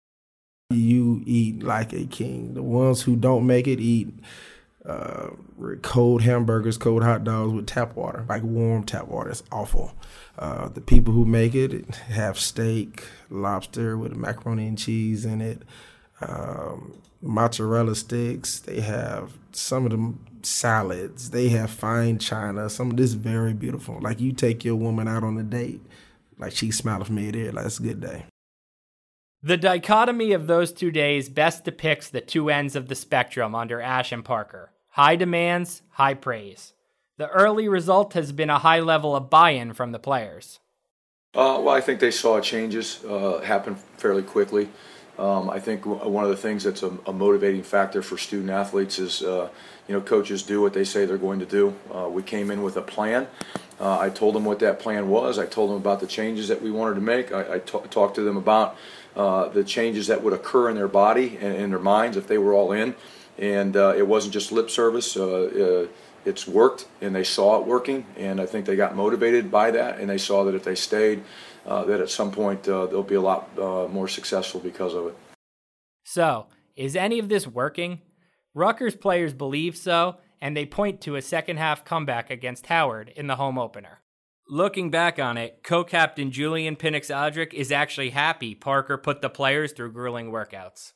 You 0.69 1.23
eat 1.25 1.63
like 1.63 1.91
a 1.91 2.05
king. 2.05 2.53
The 2.53 2.63
ones 2.63 3.01
who 3.01 3.15
don't 3.15 3.47
make 3.47 3.67
it 3.67 3.79
eat 3.79 4.13
uh, 4.85 5.29
cold 5.81 6.21
hamburgers, 6.21 6.77
cold 6.77 7.03
hot 7.03 7.23
dogs 7.23 7.53
with 7.53 7.65
tap 7.65 7.95
water, 7.95 8.23
like 8.29 8.43
warm 8.43 8.83
tap 8.83 9.07
water. 9.07 9.31
It's 9.31 9.43
awful. 9.51 9.93
Uh, 10.37 10.67
the 10.69 10.81
people 10.81 11.13
who 11.13 11.25
make 11.25 11.55
it 11.55 11.95
have 11.95 12.37
steak, 12.39 13.03
lobster 13.29 13.97
with 13.97 14.15
macaroni 14.15 14.67
and 14.67 14.77
cheese 14.77 15.25
in 15.25 15.41
it, 15.41 15.63
um, 16.21 17.01
mozzarella 17.21 17.95
sticks. 17.95 18.59
They 18.59 18.81
have 18.81 19.33
some 19.51 19.85
of 19.85 19.91
them 19.91 20.25
salads. 20.45 21.31
They 21.31 21.49
have 21.49 21.69
fine 21.69 22.19
china. 22.19 22.69
Some 22.69 22.91
of 22.91 22.97
this 22.97 23.13
very 23.13 23.53
beautiful. 23.53 23.99
Like 24.01 24.19
you 24.19 24.31
take 24.31 24.63
your 24.63 24.75
woman 24.75 25.07
out 25.07 25.23
on 25.23 25.37
a 25.37 25.43
date, 25.43 25.81
like 26.37 26.53
she 26.53 26.71
smiled 26.71 27.07
from 27.07 27.15
me 27.15 27.31
there. 27.31 27.51
Like 27.51 27.65
it's 27.65 27.79
a 27.79 27.83
good 27.83 28.01
day. 28.01 28.25
The 29.41 29.57
dichotomy 29.57 30.31
of 30.31 30.47
those 30.47 30.71
two 30.71 30.91
days 30.91 31.27
best 31.29 31.65
depicts 31.65 32.09
the 32.09 32.21
two 32.21 32.49
ends 32.49 32.75
of 32.75 32.87
the 32.87 32.95
spectrum 32.95 33.53
under 33.53 33.81
Ash 33.81 34.11
and 34.11 34.23
Parker 34.23 34.71
high 34.93 35.15
demands, 35.15 35.81
high 35.89 36.13
praise. 36.13 36.73
The 37.17 37.27
early 37.29 37.67
result 37.67 38.13
has 38.13 38.31
been 38.31 38.51
a 38.51 38.59
high 38.59 38.79
level 38.79 39.15
of 39.15 39.29
buy 39.29 39.51
in 39.51 39.73
from 39.73 39.91
the 39.91 39.99
players. 39.99 40.59
Uh, 41.33 41.57
well, 41.63 41.69
I 41.69 41.81
think 41.81 41.99
they 41.99 42.11
saw 42.11 42.39
changes 42.39 43.03
uh, 43.03 43.41
happen 43.41 43.75
fairly 43.97 44.21
quickly. 44.21 44.69
Um, 45.17 45.49
I 45.49 45.59
think 45.59 45.85
one 45.85 46.23
of 46.23 46.31
the 46.31 46.37
things 46.37 46.63
that's 46.63 46.81
a, 46.81 46.91
a 47.05 47.13
motivating 47.13 47.61
factor 47.61 48.01
for 48.01 48.17
student 48.17 48.49
athletes 48.49 48.97
is, 48.97 49.21
uh, 49.21 49.49
you 49.87 49.93
know, 49.93 50.01
coaches 50.01 50.41
do 50.41 50.61
what 50.61 50.73
they 50.73 50.83
say 50.83 51.05
they're 51.05 51.17
going 51.17 51.39
to 51.39 51.45
do. 51.45 51.75
Uh, 51.93 52.09
we 52.09 52.23
came 52.23 52.49
in 52.49 52.63
with 52.63 52.77
a 52.77 52.81
plan. 52.81 53.27
Uh, 53.79 53.99
I 53.99 54.09
told 54.09 54.33
them 54.33 54.45
what 54.45 54.59
that 54.59 54.79
plan 54.79 55.09
was. 55.09 55.37
I 55.37 55.45
told 55.45 55.69
them 55.69 55.77
about 55.77 55.99
the 55.99 56.07
changes 56.07 56.47
that 56.47 56.61
we 56.61 56.71
wanted 56.71 56.95
to 56.95 57.01
make. 57.01 57.31
I, 57.31 57.59
talked 57.59 58.15
to 58.15 58.21
them 58.21 58.37
about 58.37 58.75
uh, 59.15 59.49
the 59.49 59.63
changes 59.63 60.07
that 60.07 60.23
would 60.23 60.33
occur 60.33 60.69
in 60.69 60.75
their 60.75 60.87
body 60.87 61.37
and 61.39 61.55
in 61.55 61.69
their 61.69 61.79
minds 61.79 62.17
if 62.17 62.27
they 62.27 62.37
were 62.37 62.53
all 62.53 62.71
in. 62.71 62.95
And 63.37 63.75
uh, 63.75 63.93
it 63.95 64.07
wasn't 64.07 64.33
just 64.33 64.51
lip 64.51 64.69
service. 64.69 65.15
Uh, 65.15 65.87
it's 66.25 66.47
worked, 66.47 66.87
and 67.01 67.13
they 67.13 67.23
saw 67.23 67.59
it 67.59 67.67
working, 67.67 68.05
and 68.15 68.39
I 68.39 68.45
think 68.45 68.65
they 68.65 68.75
got 68.75 68.95
motivated 68.95 69.51
by 69.51 69.71
that, 69.71 69.99
and 69.99 70.09
they 70.09 70.17
saw 70.17 70.45
that 70.45 70.55
if 70.55 70.63
they 70.63 70.75
stayed, 70.75 71.23
uh, 71.65 71.83
that 71.85 72.01
at 72.01 72.09
some 72.09 72.31
point 72.31 72.67
uh, 72.67 72.85
they'll 72.87 73.03
be 73.03 73.15
a 73.15 73.21
lot 73.21 73.49
uh, 73.57 73.87
more 73.87 74.07
successful 74.07 74.59
because 74.59 74.93
of 74.93 75.07
it. 75.07 75.17
So, 76.03 76.47
is 76.75 76.95
any 76.95 77.19
of 77.19 77.29
this 77.29 77.47
working? 77.47 78.01
Rutgers 78.53 78.95
players 78.95 79.33
believe 79.33 79.75
so, 79.77 80.17
and 80.41 80.55
they 80.55 80.65
point 80.65 81.01
to 81.01 81.15
a 81.15 81.21
second 81.21 81.57
half 81.57 81.85
comeback 81.85 82.29
against 82.29 82.67
Howard 82.67 83.11
in 83.15 83.27
the 83.27 83.35
home 83.35 83.57
opener. 83.57 84.01
Looking 84.49 84.91
back 84.91 85.19
on 85.19 85.37
it, 85.37 85.61
co 85.63 85.83
captain 85.83 86.29
Julian 86.31 86.75
Pinnix 86.75 87.09
Odrick 87.09 87.53
is 87.53 87.71
actually 87.71 88.09
happy 88.09 88.53
Parker 88.53 88.97
put 88.97 89.21
the 89.21 89.29
players 89.29 89.71
through 89.71 89.93
grueling 89.93 90.31
workouts. 90.31 90.91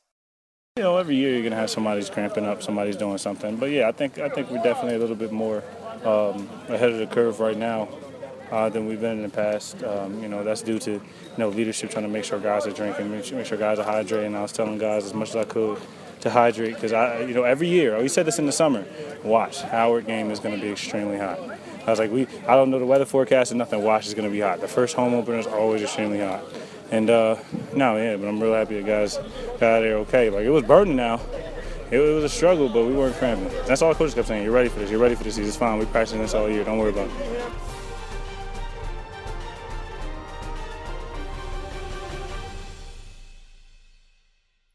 You 0.76 0.84
know, 0.84 0.98
every 0.98 1.16
year 1.16 1.32
you're 1.32 1.42
gonna 1.42 1.56
have 1.56 1.70
somebody's 1.70 2.10
cramping 2.10 2.44
up, 2.44 2.62
somebody's 2.62 2.96
doing 2.96 3.18
something. 3.18 3.56
But 3.56 3.70
yeah, 3.70 3.88
I 3.88 3.92
think 3.92 4.18
I 4.18 4.28
think 4.28 4.50
we're 4.50 4.62
definitely 4.62 4.96
a 4.96 4.98
little 4.98 5.16
bit 5.16 5.32
more 5.32 5.64
um, 6.04 6.48
ahead 6.68 6.90
of 6.90 6.98
the 6.98 7.06
curve 7.06 7.40
right 7.40 7.56
now 7.56 7.88
uh, 8.50 8.68
than 8.68 8.86
we've 8.86 9.00
been 9.00 9.18
in 9.18 9.22
the 9.22 9.28
past. 9.28 9.82
Um, 9.84 10.22
you 10.22 10.28
know, 10.28 10.44
that's 10.44 10.62
due 10.62 10.78
to 10.80 10.92
you 10.92 11.02
know 11.36 11.48
leadership 11.48 11.90
trying 11.90 12.04
to 12.04 12.10
make 12.10 12.24
sure 12.24 12.38
guys 12.38 12.66
are 12.66 12.72
drinking, 12.72 13.10
make 13.10 13.24
sure, 13.24 13.38
make 13.38 13.46
sure 13.46 13.58
guys 13.58 13.78
are 13.78 13.86
hydrating. 13.86 14.34
I 14.34 14.42
was 14.42 14.52
telling 14.52 14.78
guys 14.78 15.04
as 15.04 15.14
much 15.14 15.30
as 15.30 15.36
I 15.36 15.44
could 15.44 15.80
to 16.20 16.30
hydrate 16.30 16.74
because 16.74 16.92
I, 16.92 17.20
you 17.20 17.34
know, 17.34 17.44
every 17.44 17.68
year. 17.68 18.00
We 18.00 18.08
said 18.08 18.26
this 18.26 18.38
in 18.38 18.46
the 18.46 18.52
summer. 18.52 18.84
Watch, 19.22 19.62
Howard 19.62 20.06
game 20.06 20.30
is 20.30 20.40
going 20.40 20.54
to 20.54 20.60
be 20.60 20.70
extremely 20.70 21.18
hot. 21.18 21.38
I 21.86 21.90
was 21.90 21.98
like, 21.98 22.10
we, 22.10 22.26
I 22.46 22.54
don't 22.54 22.70
know 22.70 22.78
the 22.78 22.86
weather 22.86 23.06
forecast 23.06 23.50
and 23.50 23.58
nothing. 23.58 23.82
Watch 23.82 24.06
is 24.06 24.14
going 24.14 24.28
to 24.28 24.32
be 24.32 24.40
hot. 24.40 24.60
The 24.60 24.68
first 24.68 24.94
home 24.94 25.14
opener 25.14 25.38
is 25.38 25.46
always 25.46 25.82
extremely 25.82 26.20
hot. 26.20 26.44
And 26.90 27.10
uh, 27.10 27.36
no, 27.74 27.96
yeah, 27.96 28.16
but 28.16 28.28
I'm 28.28 28.42
real 28.42 28.54
happy 28.54 28.80
the 28.80 28.86
guys 28.86 29.16
got 29.58 29.80
there 29.80 29.96
okay. 29.98 30.30
Like 30.30 30.44
it 30.44 30.50
was 30.50 30.64
burning 30.64 30.96
now. 30.96 31.20
It, 31.90 31.98
it 31.98 32.14
was 32.14 32.24
a 32.24 32.28
struggle, 32.28 32.68
but 32.68 32.84
we 32.84 32.92
weren't 32.92 33.16
cramping. 33.16 33.48
That's 33.66 33.82
all 33.82 33.90
the 33.90 33.94
coaches 33.94 34.14
kept 34.14 34.28
saying. 34.28 34.42
You're 34.42 34.52
ready 34.52 34.68
for 34.68 34.80
this. 34.80 34.90
You're 34.90 35.00
ready 35.00 35.14
for 35.14 35.24
this. 35.24 35.38
It's 35.38 35.56
fine. 35.56 35.78
We 35.78 35.86
practicing 35.86 36.20
this 36.20 36.34
all 36.34 36.48
year. 36.48 36.64
Don't 36.64 36.78
worry 36.78 36.90
about 36.90 37.08
it. 37.08 37.52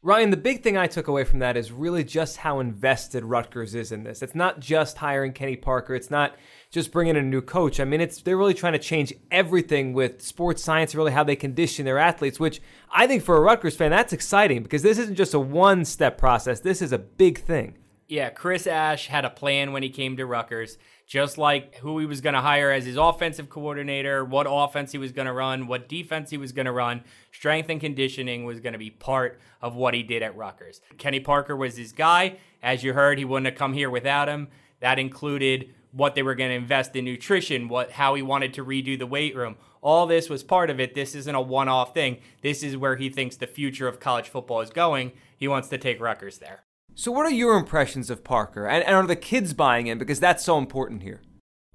Ryan, 0.04 0.28
the 0.28 0.36
big 0.36 0.62
thing 0.62 0.76
I 0.76 0.86
took 0.86 1.08
away 1.08 1.24
from 1.24 1.38
that 1.38 1.56
is 1.56 1.72
really 1.72 2.04
just 2.04 2.36
how 2.36 2.60
invested 2.60 3.24
Rutgers 3.24 3.74
is 3.74 3.90
in 3.90 4.04
this. 4.04 4.20
It's 4.20 4.34
not 4.34 4.60
just 4.60 4.98
hiring 4.98 5.32
Kenny 5.32 5.56
Parker. 5.56 5.94
It's 5.94 6.10
not 6.10 6.36
just 6.70 6.92
bringing 6.92 7.16
in 7.16 7.24
a 7.24 7.26
new 7.26 7.40
coach. 7.40 7.80
I 7.80 7.86
mean, 7.86 8.02
it's 8.02 8.20
they're 8.20 8.36
really 8.36 8.52
trying 8.52 8.74
to 8.74 8.78
change 8.78 9.14
everything 9.30 9.94
with 9.94 10.20
sports 10.20 10.62
science, 10.62 10.92
and 10.92 10.98
really 10.98 11.12
how 11.12 11.24
they 11.24 11.36
condition 11.36 11.86
their 11.86 11.96
athletes. 11.98 12.38
Which 12.38 12.60
I 12.92 13.06
think 13.06 13.22
for 13.22 13.38
a 13.38 13.40
Rutgers 13.40 13.76
fan, 13.76 13.92
that's 13.92 14.12
exciting 14.12 14.62
because 14.62 14.82
this 14.82 14.98
isn't 14.98 15.16
just 15.16 15.32
a 15.32 15.40
one-step 15.40 16.18
process. 16.18 16.60
This 16.60 16.82
is 16.82 16.92
a 16.92 16.98
big 16.98 17.38
thing. 17.38 17.78
Yeah, 18.06 18.28
Chris 18.28 18.66
Ash 18.66 19.06
had 19.06 19.24
a 19.24 19.30
plan 19.30 19.72
when 19.72 19.82
he 19.82 19.88
came 19.88 20.18
to 20.18 20.26
Rutgers 20.26 20.76
just 21.06 21.36
like 21.36 21.76
who 21.76 21.98
he 21.98 22.06
was 22.06 22.20
going 22.20 22.34
to 22.34 22.40
hire 22.40 22.70
as 22.70 22.86
his 22.86 22.96
offensive 22.96 23.50
coordinator, 23.50 24.24
what 24.24 24.46
offense 24.48 24.92
he 24.92 24.98
was 24.98 25.12
going 25.12 25.26
to 25.26 25.32
run, 25.32 25.66
what 25.66 25.88
defense 25.88 26.30
he 26.30 26.36
was 26.36 26.52
going 26.52 26.66
to 26.66 26.72
run. 26.72 27.04
Strength 27.32 27.68
and 27.68 27.80
conditioning 27.80 28.44
was 28.44 28.60
going 28.60 28.72
to 28.72 28.78
be 28.78 28.90
part 28.90 29.38
of 29.60 29.76
what 29.76 29.94
he 29.94 30.02
did 30.02 30.22
at 30.22 30.36
Rutgers. 30.36 30.80
Kenny 30.98 31.20
Parker 31.20 31.56
was 31.56 31.76
his 31.76 31.92
guy. 31.92 32.38
As 32.62 32.82
you 32.82 32.94
heard, 32.94 33.18
he 33.18 33.24
wouldn't 33.24 33.46
have 33.46 33.58
come 33.58 33.74
here 33.74 33.90
without 33.90 34.28
him. 34.28 34.48
That 34.80 34.98
included 34.98 35.74
what 35.92 36.14
they 36.14 36.22
were 36.22 36.34
going 36.34 36.50
to 36.50 36.56
invest 36.56 36.96
in 36.96 37.04
nutrition, 37.04 37.68
what 37.68 37.92
how 37.92 38.14
he 38.14 38.22
wanted 38.22 38.54
to 38.54 38.64
redo 38.64 38.98
the 38.98 39.06
weight 39.06 39.36
room. 39.36 39.56
All 39.80 40.06
this 40.06 40.30
was 40.30 40.42
part 40.42 40.70
of 40.70 40.80
it. 40.80 40.94
This 40.94 41.14
isn't 41.14 41.34
a 41.34 41.40
one-off 41.40 41.92
thing. 41.94 42.18
This 42.42 42.62
is 42.62 42.76
where 42.76 42.96
he 42.96 43.10
thinks 43.10 43.36
the 43.36 43.46
future 43.46 43.86
of 43.86 44.00
college 44.00 44.28
football 44.28 44.62
is 44.62 44.70
going. 44.70 45.12
He 45.36 45.46
wants 45.46 45.68
to 45.68 45.78
take 45.78 46.00
Rutgers 46.00 46.38
there. 46.38 46.64
So, 46.96 47.10
what 47.10 47.26
are 47.26 47.30
your 47.30 47.56
impressions 47.56 48.08
of 48.08 48.22
Parker? 48.22 48.66
And, 48.66 48.84
and, 48.84 48.94
are 48.94 49.06
the 49.06 49.16
kids 49.16 49.52
buying 49.52 49.88
in? 49.88 49.98
Because 49.98 50.20
that's 50.20 50.44
so 50.44 50.58
important 50.58 51.02
here. 51.02 51.20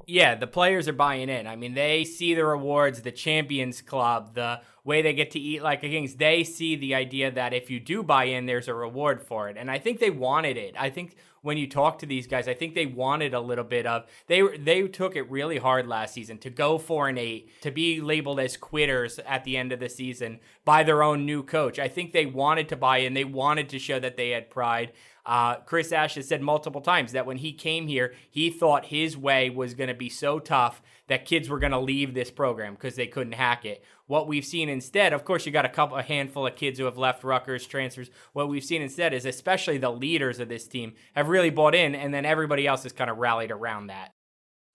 Yeah, 0.08 0.36
the 0.36 0.48
players 0.48 0.88
are 0.88 0.94
buying 0.94 1.30
in. 1.30 1.46
I 1.46 1.56
mean, 1.56 1.74
they 1.76 2.04
see 2.04 2.34
the 2.34 2.46
rewards, 2.46 3.02
the 3.02 3.12
Champions 3.12 3.82
Club, 3.82 4.34
the 4.34 4.62
way 4.84 5.02
they 5.02 5.14
get 5.14 5.30
to 5.32 5.40
eat 5.40 5.62
like 5.62 5.84
a 5.84 5.90
kings. 5.90 6.16
They 6.16 6.44
see 6.44 6.76
the 6.76 6.96
idea 6.96 7.30
that 7.32 7.54
if 7.54 7.70
you 7.70 7.80
do 7.80 8.02
buy 8.02 8.24
in, 8.24 8.46
there's 8.46 8.68
a 8.68 8.74
reward 8.74 9.22
for 9.22 9.50
it. 9.50 9.58
And 9.58 9.70
I 9.70 9.78
think 9.78 10.00
they 10.00 10.10
wanted 10.10 10.58
it. 10.58 10.74
I 10.80 10.90
think 10.90 11.16
when 11.42 11.58
you 11.58 11.68
talk 11.68 12.00
to 12.00 12.06
these 12.06 12.28
guys, 12.28 12.48
I 12.48 12.54
think 12.54 12.76
they 12.76 12.86
wanted 12.86 13.34
a 13.34 13.40
little 13.40 13.64
bit 13.64 13.86
of 13.86 14.06
they 14.28 14.42
they 14.58 14.88
took 14.88 15.16
it 15.16 15.30
really 15.30 15.58
hard 15.58 15.88
last 15.88 16.14
season 16.14 16.38
to 16.40 16.50
go 16.50 16.78
four 16.78 17.08
and 17.08 17.18
eight, 17.18 17.62
to 17.62 17.72
be 17.72 18.02
labeled 18.02 18.40
as 18.40 18.58
quitters 18.58 19.20
at 19.20 19.44
the 19.44 19.58
end 19.58 19.72
of 19.72 19.80
the 19.80 19.90
season 19.90 20.40
by 20.66 20.84
their 20.84 21.04
own 21.04 21.26
new 21.26 21.44
coach. 21.44 21.80
I 21.80 21.88
think 21.88 22.12
they 22.12 22.26
wanted 22.26 22.70
to 22.70 22.76
buy 22.76 22.98
in. 23.00 23.14
They 23.14 23.24
wanted 23.24 23.70
to 23.70 23.80
show 23.80 24.00
that 24.00 24.18
they 24.18 24.30
had 24.32 24.50
pride. 24.50 24.92
Uh, 25.30 25.58
Chris 25.58 25.92
Ash 25.92 26.16
has 26.16 26.28
said 26.28 26.42
multiple 26.42 26.82
times 26.82 27.12
that 27.12 27.28
when 27.28 27.38
he 27.38 27.54
came 27.54 27.88
here, 27.88 28.16
he 28.32 28.50
thought 28.50 28.86
his 28.86 29.16
way 29.16 29.52
was 29.52 29.76
going 29.76 29.88
to 29.88 29.94
be 29.94 30.10
so 30.10 30.40
tough 30.40 30.82
that 31.06 31.24
kids 31.24 31.48
were 31.48 31.60
going 31.60 31.72
to 31.72 31.78
leave 31.80 32.16
this 32.16 32.32
program 32.32 32.74
because 32.74 32.96
they 32.96 33.06
couldn't 33.06 33.34
hack 33.34 33.64
it. 33.64 33.84
What 34.08 34.28
we've 34.28 34.44
seen 34.44 34.70
instead, 34.70 35.14
of 35.14 35.26
course, 35.26 35.46
you 35.46 35.52
got 35.52 35.66
a 35.66 35.70
couple, 35.70 35.98
a 35.98 36.02
handful 36.02 36.48
of 36.48 36.56
kids 36.56 36.80
who 36.80 36.86
have 36.86 36.98
left 36.98 37.24
Rutgers 37.24 37.68
transfers. 37.68 38.10
What 38.34 38.50
we've 38.50 38.64
seen 38.64 38.82
instead 38.82 39.14
is, 39.14 39.24
especially 39.24 39.78
the 39.78 39.92
leaders 39.92 40.40
of 40.40 40.50
this 40.50 40.68
team, 40.68 40.94
have 41.14 41.30
really 41.30 41.52
bought 41.52 41.76
in, 41.76 41.94
and 41.94 42.12
then 42.12 42.26
everybody 42.26 42.66
else 42.66 42.82
has 42.82 42.92
kind 42.92 43.12
of 43.12 43.20
rallied 43.20 43.52
around 43.52 43.86
that. 43.88 44.16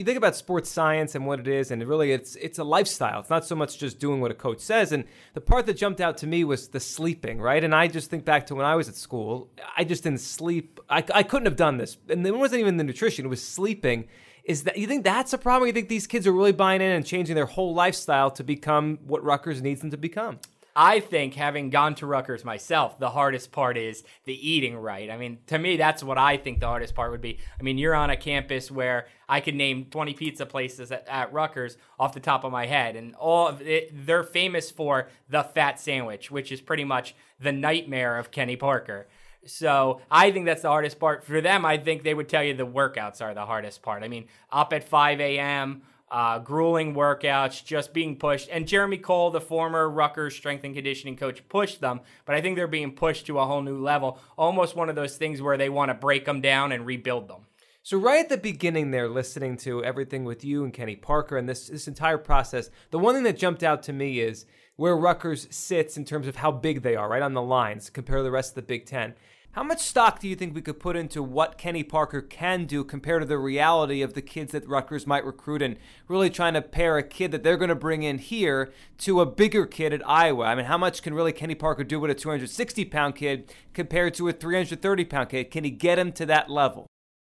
You 0.00 0.04
think 0.04 0.18
about 0.18 0.35
sports 0.35 0.68
science 0.68 1.14
and 1.14 1.24
what 1.24 1.38
it 1.38 1.46
is, 1.46 1.70
and 1.70 1.80
really 1.87 2.11
it's 2.11 2.35
it's 2.35 2.59
a 2.59 2.64
lifestyle. 2.64 3.20
It's 3.20 3.30
not 3.30 3.44
so 3.44 3.54
much 3.54 3.78
just 3.78 4.00
doing 4.00 4.20
what 4.20 4.33
a 4.33 4.35
coach 4.35 4.59
says. 4.59 4.90
And 4.90 5.04
the 5.35 5.40
part 5.40 5.66
that 5.66 5.74
jumped 5.74 6.00
out 6.00 6.16
to 6.18 6.26
me 6.26 6.42
was 6.42 6.66
the 6.66 6.80
sleeping, 6.80 7.40
right? 7.40 7.62
And 7.62 7.72
I 7.72 7.87
just 7.87 8.11
think 8.11 8.24
back 8.24 8.48
to 8.48 8.57
when 8.57 8.66
I 8.66 8.74
was 8.74 8.88
at 8.88 8.96
school. 8.96 9.52
I 9.76 9.85
just 9.85 10.02
didn't 10.02 10.18
sleep. 10.18 10.80
I, 10.90 11.04
I 11.14 11.22
couldn't 11.22 11.46
have 11.46 11.54
done 11.54 11.76
this. 11.76 11.96
And 12.09 12.26
it 12.26 12.37
wasn't 12.37 12.62
even 12.62 12.76
the 12.76 12.83
nutrition, 12.83 13.26
it 13.26 13.28
was 13.28 13.44
sleeping. 13.44 14.09
Is 14.42 14.64
that 14.64 14.76
you 14.78 14.88
think 14.88 15.04
that's 15.04 15.33
a 15.33 15.38
problem? 15.38 15.68
You 15.68 15.72
think 15.72 15.88
these 15.88 16.09
kids 16.09 16.26
are 16.26 16.33
really 16.33 16.50
buying 16.50 16.83
in 16.83 16.90
and 16.90 17.07
changing 17.07 17.37
their 17.37 17.46
whole 17.46 17.72
lifestyle 17.72 18.33
to 18.33 18.42
become 18.42 18.98
what 19.07 19.22
Rutgers 19.22 19.62
needs 19.62 19.80
them 19.80 19.92
to 19.92 19.96
become? 19.96 20.40
I 20.76 20.98
think 20.98 21.34
having 21.34 21.70
gone 21.70 21.94
to 21.96 22.06
Rutgers 22.06 22.44
myself, 22.44 22.98
the 22.98 23.10
hardest 23.10 23.52
part 23.52 23.76
is 23.76 24.02
the 24.24 24.50
eating 24.50 24.76
right. 24.76 25.08
I 25.08 25.16
mean, 25.16 25.38
to 25.46 25.58
me, 25.58 25.76
that's 25.76 26.02
what 26.02 26.18
I 26.18 26.37
think 26.37 26.58
the 26.58 26.66
hardest 26.66 26.96
part 26.96 27.12
would 27.12 27.20
be. 27.20 27.38
I 27.58 27.62
mean, 27.62 27.78
you're 27.78 27.94
on 27.94 28.10
a 28.10 28.16
campus 28.16 28.72
where 28.72 29.06
I 29.28 29.40
could 29.40 29.54
name 29.54 29.87
20 29.90 30.14
pizza 30.14 30.46
places 30.46 30.90
at, 30.90 31.06
at 31.08 31.32
Rutgers 31.32 31.76
off 31.98 32.12
the 32.12 32.20
top 32.20 32.42
of 32.42 32.50
my 32.50 32.66
head, 32.66 32.96
and 32.96 33.14
all 33.14 33.46
of 33.46 33.62
it, 33.62 34.06
they're 34.06 34.24
famous 34.24 34.70
for 34.70 35.08
the 35.28 35.44
fat 35.44 35.78
sandwich, 35.78 36.30
which 36.30 36.50
is 36.50 36.60
pretty 36.60 36.84
much 36.84 37.14
the 37.38 37.52
nightmare 37.52 38.18
of 38.18 38.32
Kenny 38.32 38.56
Parker. 38.56 39.06
So 39.46 40.00
I 40.10 40.32
think 40.32 40.46
that's 40.46 40.62
the 40.62 40.68
hardest 40.68 40.98
part 40.98 41.22
for 41.22 41.40
them. 41.40 41.64
I 41.64 41.76
think 41.76 42.02
they 42.02 42.14
would 42.14 42.28
tell 42.28 42.42
you 42.42 42.54
the 42.54 42.66
workouts 42.66 43.22
are 43.22 43.34
the 43.34 43.46
hardest 43.46 43.82
part. 43.82 44.02
I 44.02 44.08
mean, 44.08 44.26
up 44.50 44.72
at 44.72 44.88
5 44.88 45.20
a.m 45.20 45.82
uh, 46.14 46.38
grueling 46.38 46.94
workouts, 46.94 47.64
just 47.64 47.92
being 47.92 48.14
pushed. 48.14 48.48
And 48.53 48.68
Jeremy 48.68 48.98
Cole, 48.98 49.33
the 49.33 49.40
former 49.40 49.90
Rutgers 49.90 50.37
strength 50.37 50.62
and 50.62 50.72
conditioning 50.72 51.16
coach, 51.16 51.46
pushed 51.48 51.81
them, 51.81 52.03
but 52.24 52.37
I 52.37 52.40
think 52.40 52.55
they're 52.55 52.68
being 52.68 52.92
pushed 52.92 53.27
to 53.27 53.40
a 53.40 53.44
whole 53.44 53.62
new 53.62 53.83
level. 53.83 54.20
Almost 54.38 54.77
one 54.77 54.88
of 54.88 54.94
those 54.94 55.16
things 55.16 55.42
where 55.42 55.57
they 55.57 55.68
want 55.68 55.88
to 55.88 55.94
break 55.94 56.24
them 56.24 56.40
down 56.40 56.70
and 56.70 56.87
rebuild 56.87 57.27
them. 57.27 57.46
So 57.83 57.98
right 57.98 58.20
at 58.20 58.29
the 58.29 58.37
beginning 58.37 58.92
there, 58.92 59.09
listening 59.09 59.57
to 59.59 59.83
everything 59.83 60.22
with 60.22 60.44
you 60.44 60.62
and 60.62 60.72
Kenny 60.72 60.94
Parker 60.94 61.37
and 61.37 61.48
this 61.48 61.66
this 61.66 61.88
entire 61.88 62.16
process, 62.16 62.70
the 62.92 62.98
one 63.00 63.16
thing 63.16 63.24
that 63.24 63.37
jumped 63.37 63.64
out 63.64 63.83
to 63.83 63.92
me 63.92 64.20
is 64.20 64.46
where 64.77 64.96
Rutgers 64.96 65.48
sits 65.50 65.96
in 65.96 66.05
terms 66.05 66.29
of 66.29 66.37
how 66.37 66.53
big 66.53 66.83
they 66.83 66.94
are, 66.94 67.09
right 67.09 67.22
on 67.22 67.35
the 67.35 67.42
lines 67.42 67.90
compared 67.90 68.20
to 68.20 68.22
the 68.22 68.31
rest 68.31 68.53
of 68.53 68.55
the 68.55 68.62
Big 68.62 68.87
Ten. 68.87 69.14
How 69.54 69.62
much 69.62 69.82
stock 69.82 70.18
do 70.18 70.26
you 70.26 70.34
think 70.34 70.52
we 70.52 70.62
could 70.62 70.80
put 70.80 70.96
into 70.96 71.22
what 71.22 71.58
Kenny 71.58 71.84
Parker 71.84 72.20
can 72.20 72.64
do 72.64 72.82
compared 72.82 73.22
to 73.22 73.28
the 73.28 73.38
reality 73.38 74.02
of 74.02 74.14
the 74.14 74.20
kids 74.20 74.50
that 74.50 74.68
Rutgers 74.68 75.06
might 75.06 75.24
recruit 75.24 75.62
and 75.62 75.76
really 76.08 76.28
trying 76.28 76.54
to 76.54 76.60
pair 76.60 76.98
a 76.98 77.04
kid 77.04 77.30
that 77.30 77.44
they're 77.44 77.56
going 77.56 77.68
to 77.68 77.76
bring 77.76 78.02
in 78.02 78.18
here 78.18 78.72
to 78.98 79.20
a 79.20 79.26
bigger 79.26 79.64
kid 79.64 79.92
at 79.92 80.02
Iowa? 80.08 80.46
I 80.46 80.56
mean, 80.56 80.64
how 80.64 80.76
much 80.76 81.02
can 81.02 81.14
really 81.14 81.32
Kenny 81.32 81.54
Parker 81.54 81.84
do 81.84 82.00
with 82.00 82.10
a 82.10 82.16
260 82.16 82.84
pound 82.86 83.14
kid 83.14 83.54
compared 83.72 84.14
to 84.14 84.26
a 84.26 84.32
330 84.32 85.04
pound 85.04 85.28
kid? 85.28 85.52
Can 85.52 85.62
he 85.62 85.70
get 85.70 86.00
him 86.00 86.10
to 86.14 86.26
that 86.26 86.50
level? 86.50 86.88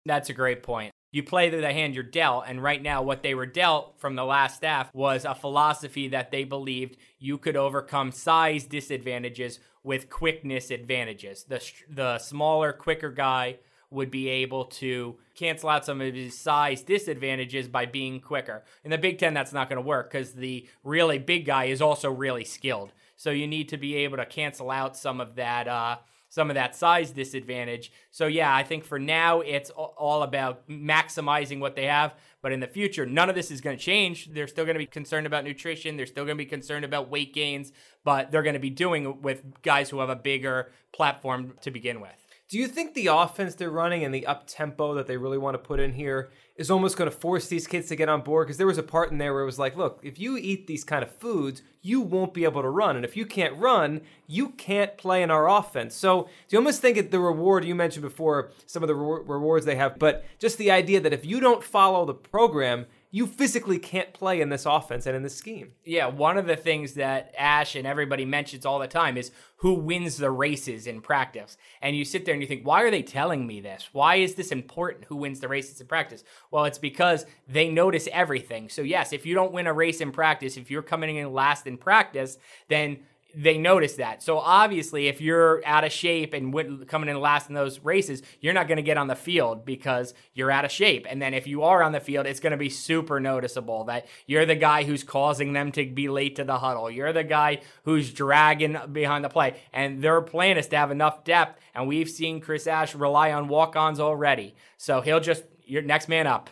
That's 0.06 0.30
a 0.30 0.32
great 0.32 0.62
point 0.62 0.92
you 1.12 1.22
play 1.22 1.50
the 1.50 1.72
hand 1.72 1.94
you're 1.94 2.02
dealt. 2.02 2.44
And 2.48 2.62
right 2.62 2.82
now, 2.82 3.02
what 3.02 3.22
they 3.22 3.35
were 3.35 3.46
dealt 3.46 4.00
from 4.00 4.16
the 4.16 4.24
last 4.24 4.56
staff 4.56 4.92
was 4.94 5.24
a 5.24 5.35
philosophy 5.35 6.08
that 6.08 6.30
they 6.30 6.44
believed 6.44 6.96
you 7.18 7.37
could 7.37 7.56
overcome 7.56 8.11
size 8.11 8.64
disadvantages 8.64 9.61
with 9.85 10.11
quickness 10.11 10.71
advantages. 10.71 11.45
The 11.45 11.62
the 11.88 12.18
smaller, 12.18 12.73
quicker 12.73 13.11
guy 13.11 13.59
would 13.90 14.11
be 14.11 14.29
able 14.29 14.64
to 14.64 15.16
cancel 15.35 15.68
out 15.68 15.85
some 15.85 16.01
of 16.01 16.14
his 16.14 16.38
size 16.38 16.83
disadvantages 16.83 17.68
by 17.68 17.85
being 17.85 18.21
quicker. 18.21 18.64
In 18.85 18.90
the 18.90 18.99
Big 18.99 19.18
Ten, 19.18 19.35
that's 19.35 19.53
not 19.53 19.68
going 19.68 19.77
to 19.83 19.87
work 19.87 20.11
because 20.11 20.33
the 20.33 20.66
really 20.83 21.18
big 21.18 21.45
guy 21.45 21.64
is 21.66 21.83
also 21.83 22.11
really 22.11 22.45
skilled. 22.45 22.92
So 23.16 23.31
you 23.31 23.47
need 23.47 23.68
to 23.68 23.77
be 23.77 23.97
able 23.97 24.16
to 24.16 24.27
cancel 24.27 24.71
out 24.71 24.97
some 24.97 25.21
of 25.21 25.37
that. 25.37 25.68
Uh, 25.68 25.99
some 26.33 26.49
of 26.49 26.55
that 26.55 26.75
size 26.75 27.11
disadvantage. 27.11 27.92
So 28.11 28.27
yeah, 28.27 28.57
I 28.57 28.62
think 28.62 28.85
for 28.85 28.99
now 28.99 29.42
it's 29.42 29.68
all 29.68 30.23
about 30.23 30.66
maximizing 30.66 31.61
what 31.61 31.77
they 31.77 31.85
have. 31.85 32.14
But 32.40 32.53
in 32.53 32.61
the 32.61 32.66
future, 32.66 33.05
none 33.05 33.29
of 33.29 33.35
this 33.35 33.51
is 33.51 33.61
going 33.61 33.77
to 33.77 33.83
change. 33.83 34.31
They're 34.33 34.47
still 34.47 34.64
going 34.64 34.77
to 34.77 34.79
be 34.79 34.87
concerned 34.87 35.27
about 35.27 35.45
nutrition. 35.45 35.99
They're 35.99 36.07
still 36.07 36.25
going 36.25 36.38
to 36.38 36.42
be 36.42 36.49
concerned 36.49 36.87
about 36.87 37.11
weight 37.11 37.35
gains, 37.35 37.71
but 38.03 38.31
they're 38.31 38.42
going 38.42 38.55
to 38.55 38.61
be 38.61 38.71
doing 38.71 39.05
it 39.05 39.21
with 39.21 39.61
guys 39.61 39.90
who 39.90 39.99
have 39.99 40.09
a 40.09 40.16
bigger 40.16 40.73
platform 40.90 41.53
to 41.61 41.71
begin 41.71 42.01
with. 42.01 42.21
Do 42.53 42.59
you 42.59 42.69
think 42.69 42.93
the 42.93 43.07
offense 43.07 43.55
they're 43.55 43.71
running 43.71 44.05
and 44.05 44.15
the 44.15 44.27
up 44.27 44.45
tempo 44.47 44.93
that 44.97 45.07
they 45.07 45.17
really 45.17 45.38
want 45.38 45.55
to 45.55 45.59
put 45.59 45.81
in 45.81 45.95
here 45.95 46.29
is 46.55 46.71
almost 46.71 46.99
going 46.99 47.11
to 47.11 47.17
force 47.17 47.49
these 47.49 47.67
kids 47.67 47.88
to 47.88 47.97
get 47.97 48.11
on 48.11 48.21
board? 48.21 48.47
Because 48.47 48.59
there 48.59 48.67
was 48.67 48.77
a 48.77 48.83
part 48.83 49.11
in 49.11 49.17
there 49.17 49.33
where 49.33 49.43
it 49.43 49.47
was 49.47 49.59
like, 49.59 49.75
look, 49.75 50.01
if 50.03 50.21
you 50.21 50.37
eat 50.37 50.67
these 50.67 50.85
kind 50.85 51.03
of 51.03 51.11
foods, 51.17 51.62
you 51.81 52.03
won't 52.03 52.35
be 52.35 52.45
able 52.45 52.61
to 52.61 52.69
run. 52.69 52.95
And 52.95 53.07
if 53.07 53.17
you 53.17 53.25
can't 53.25 53.57
run, 53.57 54.03
you 54.27 54.51
can't 54.51 54.99
play 54.99 55.23
in 55.23 55.31
our 55.31 55.49
offense. 55.49 55.95
So 55.95 56.25
do 56.25 56.29
you 56.51 56.59
almost 56.59 56.83
think 56.83 57.11
the 57.11 57.21
reward 57.21 57.65
you 57.65 57.75
mentioned 57.75 58.03
before, 58.03 58.51
some 58.67 58.83
of 58.83 58.87
the 58.87 58.97
re- 58.97 59.23
rewards 59.25 59.65
they 59.65 59.77
have, 59.77 59.99
but 59.99 60.23
just 60.38 60.59
the 60.59 60.71
idea 60.71 61.01
that 61.01 61.15
if 61.15 61.25
you 61.25 61.41
don't 61.41 61.65
follow 61.65 62.05
the 62.05 62.12
program, 62.12 62.85
you 63.14 63.27
physically 63.27 63.79
can't 63.79 64.14
play 64.14 64.40
in 64.40 64.48
this 64.48 64.64
offense 64.64 65.05
and 65.05 65.14
in 65.14 65.22
this 65.22 65.37
scheme. 65.37 65.72
Yeah, 65.85 66.07
one 66.07 66.38
of 66.38 66.46
the 66.46 66.57
things 66.57 66.94
that 66.94 67.35
Ash 67.37 67.77
and 67.77 67.87
everybody 67.87 68.25
mentions 68.25 68.64
all 68.64 68.79
the 68.79 68.88
time 68.88 69.18
is 69.18 69.31
who 69.57 69.75
wins 69.75 70.16
the 70.16 70.31
races 70.31 70.87
in 70.87 71.03
practice. 71.03 71.59
And 71.83 71.94
you 71.94 72.07
sit 72.07 72.25
there 72.25 72.33
and 72.33 72.42
you 72.42 72.48
think, 72.48 72.66
why 72.66 72.83
are 72.83 72.90
they 72.90 73.03
telling 73.03 73.46
me 73.46 73.61
this? 73.61 73.90
Why 73.92 74.16
is 74.16 74.35
this 74.35 74.51
important? 74.51 75.05
Who 75.05 75.16
wins 75.16 75.40
the 75.40 75.48
races 75.48 75.79
in 75.79 75.87
practice? 75.87 76.25
Well, 76.51 76.64
it's 76.64 76.79
because 76.79 77.27
they 77.46 77.68
notice 77.68 78.09
everything. 78.11 78.70
So, 78.70 78.81
yes, 78.81 79.12
if 79.12 79.27
you 79.27 79.35
don't 79.35 79.53
win 79.53 79.66
a 79.66 79.75
race 79.75 80.01
in 80.01 80.11
practice, 80.11 80.57
if 80.57 80.70
you're 80.70 80.83
coming 80.83 81.14
in 81.14 81.35
last 81.35 81.66
in 81.66 81.77
practice, 81.77 82.38
then 82.68 83.01
they 83.35 83.59
notice 83.59 83.95
that. 83.95 84.23
So 84.23 84.38
obviously, 84.38 85.09
if 85.09 85.21
you're 85.21 85.62
out 85.64 85.85
of 85.85 85.92
shape 85.92 86.35
and 86.35 86.87
coming 86.87 87.09
in 87.09 87.21
last 87.21 87.49
in 87.49 87.55
those 87.55 87.81
races, 87.81 88.23
you're 88.40 88.53
not 88.53 88.68
going 88.68 88.77
to 88.77 88.83
get 88.83 88.97
on 88.99 89.07
the 89.07 89.14
field 89.14 89.64
because 89.64 90.14
you're 90.35 90.51
out 90.51 90.64
of 90.64 90.71
shape. 90.71 91.07
And 91.09 91.21
then 91.21 91.35
if 91.35 91.47
you 91.47 91.62
are 91.62 91.83
on 91.83 91.92
the 91.92 92.01
field, 92.01 92.27
it's 92.27 92.40
going 92.40 92.53
to 92.53 92.57
be 92.57 92.68
super 92.68 93.21
noticeable 93.21 93.85
that 93.85 94.07
you're 94.27 94.47
the 94.47 94.55
guy 94.55 94.85
who's 94.85 95.05
causing 95.05 95.53
them 95.53 95.73
to 95.73 95.87
be 95.87 96.09
late 96.09 96.37
to 96.37 96.45
the 96.45 96.59
huddle. 96.59 96.90
You're 96.90 97.12
the 97.12 97.25
guy 97.25 97.61
who's 97.85 98.12
dragging 98.12 98.77
behind 98.92 99.25
the 99.25 99.29
play. 99.29 99.57
And 99.73 100.03
their 100.03 100.21
plan 100.21 100.59
is 100.59 100.68
to 100.68 100.77
have 100.77 100.90
enough 100.90 101.25
depth. 101.25 101.61
And 101.75 101.88
we've 101.88 102.11
seen 102.11 102.40
Chris 102.40 102.66
Ash 102.66 102.95
rely 102.95 103.33
on 103.33 103.49
walk-ons 103.49 104.01
already. 104.01 104.55
So 104.77 105.01
he'll 105.01 105.21
just 105.21 105.45
your 105.64 105.83
next 105.83 106.09
man 106.09 106.27
up. 106.27 106.51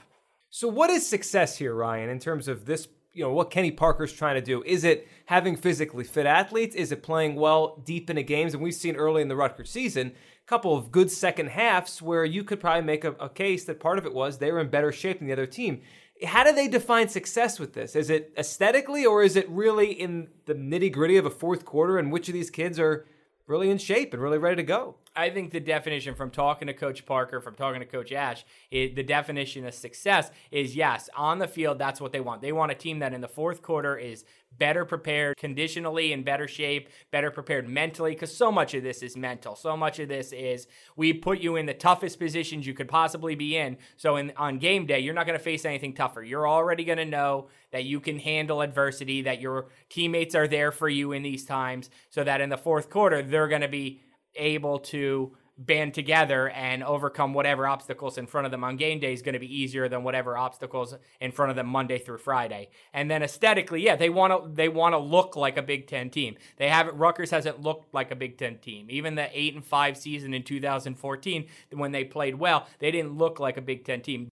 So 0.51 0.67
what 0.67 0.91
is 0.91 1.07
success 1.07 1.59
here, 1.59 1.75
Ryan, 1.75 2.11
in 2.11 2.19
terms 2.19 2.49
of 2.49 2.65
this 2.65 2.89
you 3.13 3.25
know 3.25 3.33
what 3.33 3.51
Kenny 3.51 3.73
Parker's 3.73 4.13
trying 4.13 4.37
to 4.37 4.41
do. 4.41 4.63
Is 4.65 4.85
it 4.85 5.09
having 5.27 5.57
physically 5.57 6.05
fit 6.05 6.27
athletes? 6.27 6.77
Is 6.77 6.93
it 6.93 7.03
playing 7.03 7.35
well 7.35 7.83
deep 7.85 8.09
into 8.09 8.23
games? 8.23 8.55
And 8.55 8.63
we've 8.63 8.75
seen 8.75 8.97
early 8.97 9.23
in 9.23 9.29
the 9.29 9.37
Rutgers 9.37 9.71
season 9.71 10.09
a 10.09 10.49
couple 10.49 10.77
of 10.77 10.93
good 10.93 11.11
second 11.11 11.49
halves 11.49 12.01
where 12.01 12.25
you 12.25 12.45
could 12.45 12.61
probably 12.61 12.83
make 12.83 13.05
a, 13.05 13.13
a 13.13 13.29
case 13.29 13.65
that 13.65 13.81
part 13.81 13.99
of 13.99 14.07
it 14.07 14.15
was 14.15 14.39
they 14.39 14.53
were 14.53 14.61
in 14.61 14.69
better 14.69 14.93
shape 14.93 15.19
than 15.19 15.27
the 15.27 15.33
other 15.33 15.47
team. 15.47 15.83
How 16.25 16.45
do 16.45 16.53
they 16.53 16.69
define 16.69 17.09
success 17.09 17.59
with 17.59 17.73
this? 17.73 17.97
Is 17.97 18.11
it 18.11 18.33
aesthetically 18.39 19.07
or 19.07 19.23
is 19.23 19.37
it 19.37 19.49
really 19.49 19.91
in 19.91 20.29
the 20.47 20.55
nitty 20.55 20.93
gritty 20.93 21.17
of 21.17 21.27
a 21.27 21.31
fourth 21.31 21.65
quarter 21.65 21.99
and 21.99 22.13
which 22.13 22.29
of 22.29 22.35
these 22.35 22.51
kids 22.51 22.79
are 22.79 23.07
really 23.47 23.71
in 23.71 23.79
shape 23.79 24.13
and 24.13 24.23
really 24.23 24.39
ready 24.39 24.57
to 24.57 24.63
go? 24.63 24.97
I 25.17 25.31
think 25.31 25.51
the 25.51 25.61
definition 25.61 26.15
from 26.15 26.31
talking 26.31 26.69
to 26.69 26.75
Coach 26.75 27.05
Parker, 27.05 27.41
from 27.41 27.57
talking 27.57 27.81
to 27.81 27.87
Coach 27.87 28.13
Ash, 28.13 28.45
it, 28.71 28.95
the 28.95 29.03
definition 29.03 29.67
of 29.67 29.75
success 29.75 30.31
is 30.53 30.77
yes, 30.77 31.09
on 31.17 31.39
the 31.39 31.49
field, 31.49 31.79
that's 31.79 32.01
what 32.01 32.13
they 32.13 32.21
want. 32.21 32.43
They 32.43 32.53
want 32.53 32.71
a 32.71 32.77
team 32.77 33.01
that 33.01 33.13
in 33.13 33.21
the 33.21 33.29
fourth 33.29 33.61
quarter 33.61 33.99
is 33.99 34.25
better 34.57 34.85
prepared 34.85 35.37
conditionally, 35.37 36.13
in 36.13 36.23
better 36.23 36.47
shape, 36.47 36.89
better 37.11 37.31
prepared 37.31 37.69
mentally, 37.69 38.13
because 38.13 38.35
so 38.35 38.53
much 38.53 38.75
of 38.75 38.83
this 38.83 39.03
is 39.03 39.17
mental. 39.17 39.57
So 39.57 39.77
much 39.77 39.99
of 39.99 40.09
this 40.09 40.33
is 40.33 40.69
we 40.97 41.13
put 41.13 41.41
you 41.41 41.57
in 41.57 41.67
the 41.67 41.75
toughest 41.75 42.19
positions 42.19 42.67
you 42.67 42.75
could 42.75 42.89
possibly 42.89 43.35
be 43.35 43.57
in. 43.57 43.79
So 43.97 44.17
in, 44.17 44.33
on 44.37 44.59
game 44.59 44.87
day, 44.87 45.01
you're 45.01 45.15
not 45.15 45.27
going 45.27 45.39
to 45.39 45.45
face 45.45 45.65
anything 45.65 45.95
tougher. 45.95 46.23
You're 46.23 46.49
already 46.49 46.85
going 46.85 46.99
to 46.99 47.05
know 47.05 47.49
that 47.73 47.85
you 47.85 48.01
can 48.01 48.19
handle 48.19 48.61
adversity, 48.61 49.23
that 49.23 49.41
your 49.41 49.67
teammates 49.89 50.35
are 50.35 50.49
there 50.49 50.73
for 50.73 50.89
you 50.89 51.13
in 51.13 51.23
these 51.23 51.45
times, 51.45 51.91
so 52.11 52.23
that 52.25 52.41
in 52.41 52.49
the 52.49 52.59
fourth 52.59 52.91
quarter, 52.91 53.23
they're 53.23 53.49
going 53.49 53.61
to 53.63 53.69
be 53.69 54.01
able 54.37 54.79
to 54.79 55.37
band 55.61 55.93
together 55.93 56.49
and 56.51 56.83
overcome 56.83 57.35
whatever 57.35 57.67
obstacles 57.67 58.17
in 58.17 58.27
front 58.27 58.47
of 58.47 58.51
them 58.51 58.65
on 58.65 58.77
game 58.77 58.99
day 58.99 59.13
is 59.13 59.21
going 59.21 59.35
to 59.35 59.39
be 59.39 59.61
easier 59.61 59.89
than 59.89 60.03
whatever 60.03 60.37
obstacles 60.37 60.95
in 61.21 61.31
front 61.31 61.51
of 61.51 61.57
them 61.57 61.67
Monday 61.67 61.99
through 61.99 62.17
Friday. 62.17 62.71
And 62.95 63.11
then 63.11 63.23
aesthetically, 63.23 63.85
yeah, 63.85 63.95
they 63.95 64.09
want 64.09 64.33
to 64.33 64.51
they 64.51 64.69
want 64.69 64.95
to 64.95 64.99
look 64.99 65.37
like 65.37 65.59
a 65.59 65.63
Big 65.63 65.87
Ten 65.87 66.09
team. 66.09 66.37
They 66.57 66.69
haven't 66.69 66.97
Rutgers 66.97 67.31
hasn't 67.31 67.61
looked 67.61 67.93
like 67.93 68.11
a 68.11 68.17
Big 68.17 68.39
Ten 68.39 68.59
team. 68.59 68.87
Even 68.89 69.15
the 69.15 69.29
eight 69.39 69.55
and 69.55 69.65
five 69.65 69.97
season 69.99 70.33
in 70.33 70.43
2014, 70.43 71.47
when 71.73 71.93
they 71.93 72.05
played 72.05 72.37
well, 72.37 72.67
they 72.79 72.91
didn't 72.91 73.19
look 73.19 73.39
like 73.39 73.59
a 73.59 73.63
Big 73.63 73.85
Ten 73.85 74.01
team. 74.01 74.31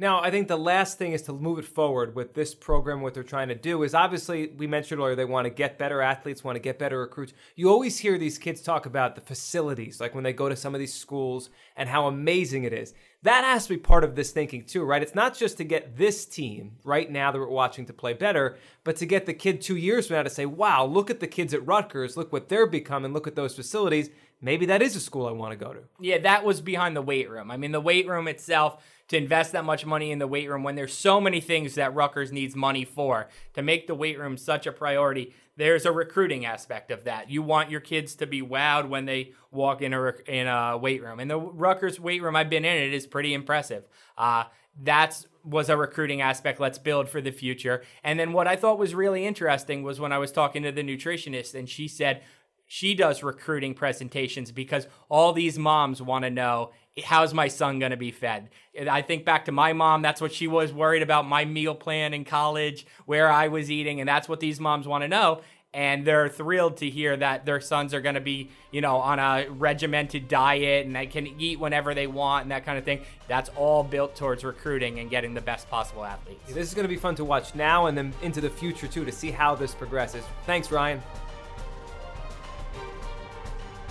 Now, 0.00 0.22
I 0.22 0.30
think 0.30 0.48
the 0.48 0.56
last 0.56 0.96
thing 0.96 1.12
is 1.12 1.20
to 1.22 1.34
move 1.34 1.58
it 1.58 1.66
forward 1.66 2.14
with 2.14 2.32
this 2.32 2.54
program. 2.54 3.02
What 3.02 3.12
they're 3.12 3.22
trying 3.22 3.48
to 3.48 3.54
do 3.54 3.82
is 3.82 3.92
obviously, 3.92 4.46
we 4.56 4.66
mentioned 4.66 4.98
earlier, 4.98 5.14
they 5.14 5.26
want 5.26 5.44
to 5.44 5.50
get 5.50 5.76
better 5.76 6.00
athletes, 6.00 6.42
want 6.42 6.56
to 6.56 6.60
get 6.60 6.78
better 6.78 7.00
recruits. 7.00 7.34
You 7.54 7.68
always 7.68 7.98
hear 7.98 8.16
these 8.16 8.38
kids 8.38 8.62
talk 8.62 8.86
about 8.86 9.14
the 9.14 9.20
facilities, 9.20 10.00
like 10.00 10.14
when 10.14 10.24
they 10.24 10.32
go 10.32 10.48
to 10.48 10.56
some 10.56 10.74
of 10.74 10.78
these 10.78 10.94
schools 10.94 11.50
and 11.76 11.86
how 11.86 12.06
amazing 12.06 12.64
it 12.64 12.72
is. 12.72 12.94
That 13.24 13.44
has 13.44 13.64
to 13.64 13.74
be 13.74 13.76
part 13.76 14.02
of 14.02 14.14
this 14.14 14.30
thinking 14.30 14.64
too, 14.64 14.84
right? 14.84 15.02
It's 15.02 15.14
not 15.14 15.36
just 15.36 15.58
to 15.58 15.64
get 15.64 15.98
this 15.98 16.24
team 16.24 16.78
right 16.82 17.10
now 17.10 17.30
that 17.30 17.38
we're 17.38 17.48
watching 17.48 17.84
to 17.84 17.92
play 17.92 18.14
better, 18.14 18.56
but 18.84 18.96
to 18.96 19.04
get 19.04 19.26
the 19.26 19.34
kid 19.34 19.60
two 19.60 19.76
years 19.76 20.06
from 20.06 20.16
now 20.16 20.22
to 20.22 20.30
say, 20.30 20.46
wow, 20.46 20.82
look 20.86 21.10
at 21.10 21.20
the 21.20 21.26
kids 21.26 21.52
at 21.52 21.66
Rutgers, 21.66 22.16
look 22.16 22.32
what 22.32 22.48
they're 22.48 22.66
becoming, 22.66 23.12
look 23.12 23.26
at 23.26 23.36
those 23.36 23.54
facilities 23.54 24.08
maybe 24.40 24.66
that 24.66 24.82
is 24.82 24.96
a 24.96 25.00
school 25.00 25.26
I 25.26 25.32
want 25.32 25.52
to 25.52 25.64
go 25.64 25.72
to. 25.72 25.80
Yeah, 26.00 26.18
that 26.18 26.44
was 26.44 26.60
behind 26.60 26.96
the 26.96 27.02
weight 27.02 27.28
room. 27.30 27.50
I 27.50 27.56
mean, 27.56 27.72
the 27.72 27.80
weight 27.80 28.08
room 28.08 28.28
itself, 28.28 28.82
to 29.10 29.16
invest 29.16 29.52
that 29.52 29.64
much 29.64 29.84
money 29.84 30.12
in 30.12 30.20
the 30.20 30.26
weight 30.26 30.48
room 30.48 30.62
when 30.62 30.76
there's 30.76 30.94
so 30.94 31.20
many 31.20 31.40
things 31.40 31.74
that 31.74 31.92
Rutgers 31.94 32.30
needs 32.30 32.54
money 32.54 32.84
for, 32.84 33.28
to 33.54 33.60
make 33.60 33.88
the 33.88 33.94
weight 33.94 34.18
room 34.18 34.36
such 34.36 34.68
a 34.68 34.72
priority, 34.72 35.34
there's 35.56 35.84
a 35.84 35.90
recruiting 35.90 36.46
aspect 36.46 36.92
of 36.92 37.02
that. 37.04 37.28
You 37.28 37.42
want 37.42 37.70
your 37.70 37.80
kids 37.80 38.14
to 38.16 38.26
be 38.26 38.40
wowed 38.40 38.88
when 38.88 39.06
they 39.06 39.32
walk 39.50 39.82
in 39.82 39.92
a, 39.92 40.12
in 40.28 40.46
a 40.46 40.78
weight 40.78 41.02
room. 41.02 41.18
And 41.18 41.28
the 41.28 41.40
Rutgers 41.40 41.98
weight 41.98 42.22
room, 42.22 42.36
I've 42.36 42.48
been 42.48 42.64
in 42.64 42.76
it, 42.76 42.94
is 42.94 43.08
pretty 43.08 43.34
impressive. 43.34 43.88
Uh, 44.16 44.44
that's 44.80 45.26
was 45.42 45.68
a 45.68 45.76
recruiting 45.76 46.20
aspect. 46.20 46.60
Let's 46.60 46.78
build 46.78 47.08
for 47.08 47.20
the 47.20 47.32
future. 47.32 47.82
And 48.04 48.20
then 48.20 48.32
what 48.32 48.46
I 48.46 48.56
thought 48.56 48.78
was 48.78 48.94
really 48.94 49.26
interesting 49.26 49.82
was 49.82 49.98
when 49.98 50.12
I 50.12 50.18
was 50.18 50.30
talking 50.30 50.62
to 50.62 50.70
the 50.70 50.82
nutritionist, 50.82 51.54
and 51.54 51.68
she 51.68 51.88
said 51.88 52.22
she 52.66 52.94
does 52.94 53.24
recruiting 53.24 53.74
presentations 53.74 54.52
because 54.52 54.86
all 55.08 55.32
these 55.32 55.58
moms 55.58 56.00
want 56.00 56.24
to 56.24 56.30
know 56.30 56.70
how's 57.04 57.34
my 57.34 57.48
son 57.48 57.78
going 57.78 57.90
to 57.90 57.96
be 57.96 58.10
fed. 58.10 58.50
I 58.88 59.02
think 59.02 59.24
back 59.24 59.46
to 59.46 59.52
my 59.52 59.72
mom. 59.72 60.02
That's 60.02 60.20
what 60.20 60.32
she 60.32 60.46
was 60.46 60.72
worried 60.72 61.02
about 61.02 61.26
my 61.26 61.44
meal 61.44 61.74
plan 61.74 62.14
in 62.14 62.24
college, 62.24 62.86
where 63.06 63.30
I 63.30 63.48
was 63.48 63.70
eating, 63.70 64.00
and 64.00 64.08
that's 64.08 64.28
what 64.28 64.40
these 64.40 64.60
moms 64.60 64.86
want 64.86 65.02
to 65.02 65.08
know 65.08 65.40
and 65.72 66.04
they're 66.04 66.28
thrilled 66.28 66.78
to 66.78 66.90
hear 66.90 67.16
that 67.16 67.46
their 67.46 67.60
sons 67.60 67.94
are 67.94 68.00
going 68.00 68.16
to 68.16 68.20
be, 68.20 68.50
you 68.72 68.80
know, 68.80 68.96
on 68.96 69.18
a 69.18 69.48
regimented 69.48 70.26
diet 70.26 70.84
and 70.84 70.96
they 70.96 71.06
can 71.06 71.26
eat 71.40 71.60
whenever 71.60 71.94
they 71.94 72.06
want 72.06 72.42
and 72.42 72.50
that 72.50 72.64
kind 72.64 72.76
of 72.76 72.84
thing. 72.84 73.02
That's 73.28 73.50
all 73.50 73.84
built 73.84 74.16
towards 74.16 74.42
recruiting 74.42 74.98
and 74.98 75.08
getting 75.08 75.32
the 75.32 75.40
best 75.40 75.70
possible 75.70 76.04
athletes. 76.04 76.42
Yeah, 76.48 76.54
this 76.54 76.68
is 76.68 76.74
going 76.74 76.84
to 76.84 76.88
be 76.88 76.96
fun 76.96 77.14
to 77.16 77.24
watch 77.24 77.54
now 77.54 77.86
and 77.86 77.96
then 77.96 78.12
into 78.22 78.40
the 78.40 78.50
future 78.50 78.88
too 78.88 79.04
to 79.04 79.12
see 79.12 79.30
how 79.30 79.54
this 79.54 79.74
progresses. 79.74 80.24
Thanks, 80.44 80.72
Ryan. 80.72 81.00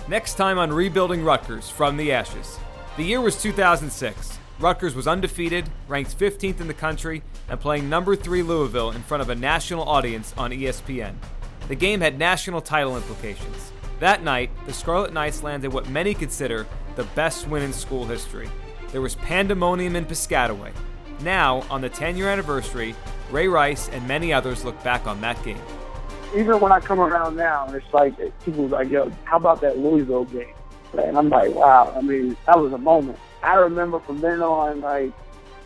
Next 0.06 0.34
time 0.34 0.58
on 0.58 0.72
Rebuilding 0.72 1.24
Rutgers 1.24 1.70
from 1.70 1.96
the 1.96 2.12
Ashes. 2.12 2.58
The 2.96 3.04
year 3.04 3.20
was 3.20 3.40
2006. 3.40 4.38
Rutgers 4.58 4.96
was 4.96 5.06
undefeated, 5.06 5.70
ranked 5.86 6.18
15th 6.18 6.60
in 6.60 6.66
the 6.66 6.74
country, 6.74 7.22
and 7.48 7.58
playing 7.58 7.88
number 7.88 8.16
3 8.16 8.42
Louisville 8.42 8.90
in 8.90 9.02
front 9.02 9.22
of 9.22 9.30
a 9.30 9.34
national 9.34 9.88
audience 9.88 10.34
on 10.36 10.50
ESPN. 10.50 11.14
The 11.68 11.76
game 11.76 12.00
had 12.00 12.18
national 12.18 12.60
title 12.60 12.96
implications. 12.96 13.72
That 14.00 14.24
night, 14.24 14.50
the 14.66 14.72
Scarlet 14.72 15.12
Knights 15.12 15.44
landed 15.44 15.72
what 15.72 15.88
many 15.88 16.14
consider 16.14 16.66
the 16.96 17.04
best 17.14 17.46
win 17.46 17.62
in 17.62 17.72
school 17.72 18.04
history. 18.04 18.50
There 18.90 19.00
was 19.00 19.14
pandemonium 19.14 19.94
in 19.94 20.04
Piscataway. 20.04 20.72
Now, 21.22 21.62
on 21.70 21.80
the 21.80 21.88
10 21.88 22.16
year 22.16 22.28
anniversary, 22.28 22.96
Ray 23.30 23.46
Rice 23.46 23.88
and 23.90 24.06
many 24.08 24.32
others 24.32 24.64
look 24.64 24.82
back 24.82 25.06
on 25.06 25.20
that 25.20 25.42
game. 25.44 25.62
Even 26.34 26.58
when 26.58 26.72
I 26.72 26.80
come 26.80 26.98
around 26.98 27.36
now, 27.36 27.72
it's 27.72 27.94
like 27.94 28.14
people 28.44 28.64
are 28.64 28.68
like, 28.68 28.90
yo, 28.90 29.10
how 29.24 29.36
about 29.36 29.60
that 29.60 29.78
Louisville 29.78 30.24
game? 30.24 30.54
And 30.92 31.16
I'm 31.16 31.28
like, 31.28 31.54
wow, 31.54 31.92
I 31.96 32.00
mean, 32.00 32.36
that 32.46 32.58
was 32.58 32.72
a 32.72 32.78
moment. 32.78 33.18
I 33.42 33.54
remember 33.54 34.00
from 34.00 34.20
then 34.20 34.42
on, 34.42 34.80
like, 34.80 35.12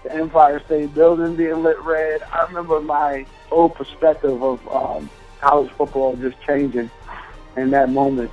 the 0.03 0.13
Empire 0.15 0.61
State 0.67 0.95
Building 0.95 1.35
being 1.35 1.63
lit 1.63 1.81
red. 1.81 2.23
I 2.23 2.43
remember 2.43 2.81
my 2.81 3.27
whole 3.49 3.71
perspective 3.71 4.43
of 4.43 4.67
um, 4.69 5.09
college 5.41 5.71
football 5.73 6.15
just 6.17 6.41
changing 6.43 6.91
in 7.57 7.71
that 7.71 7.89
moment. 7.91 8.31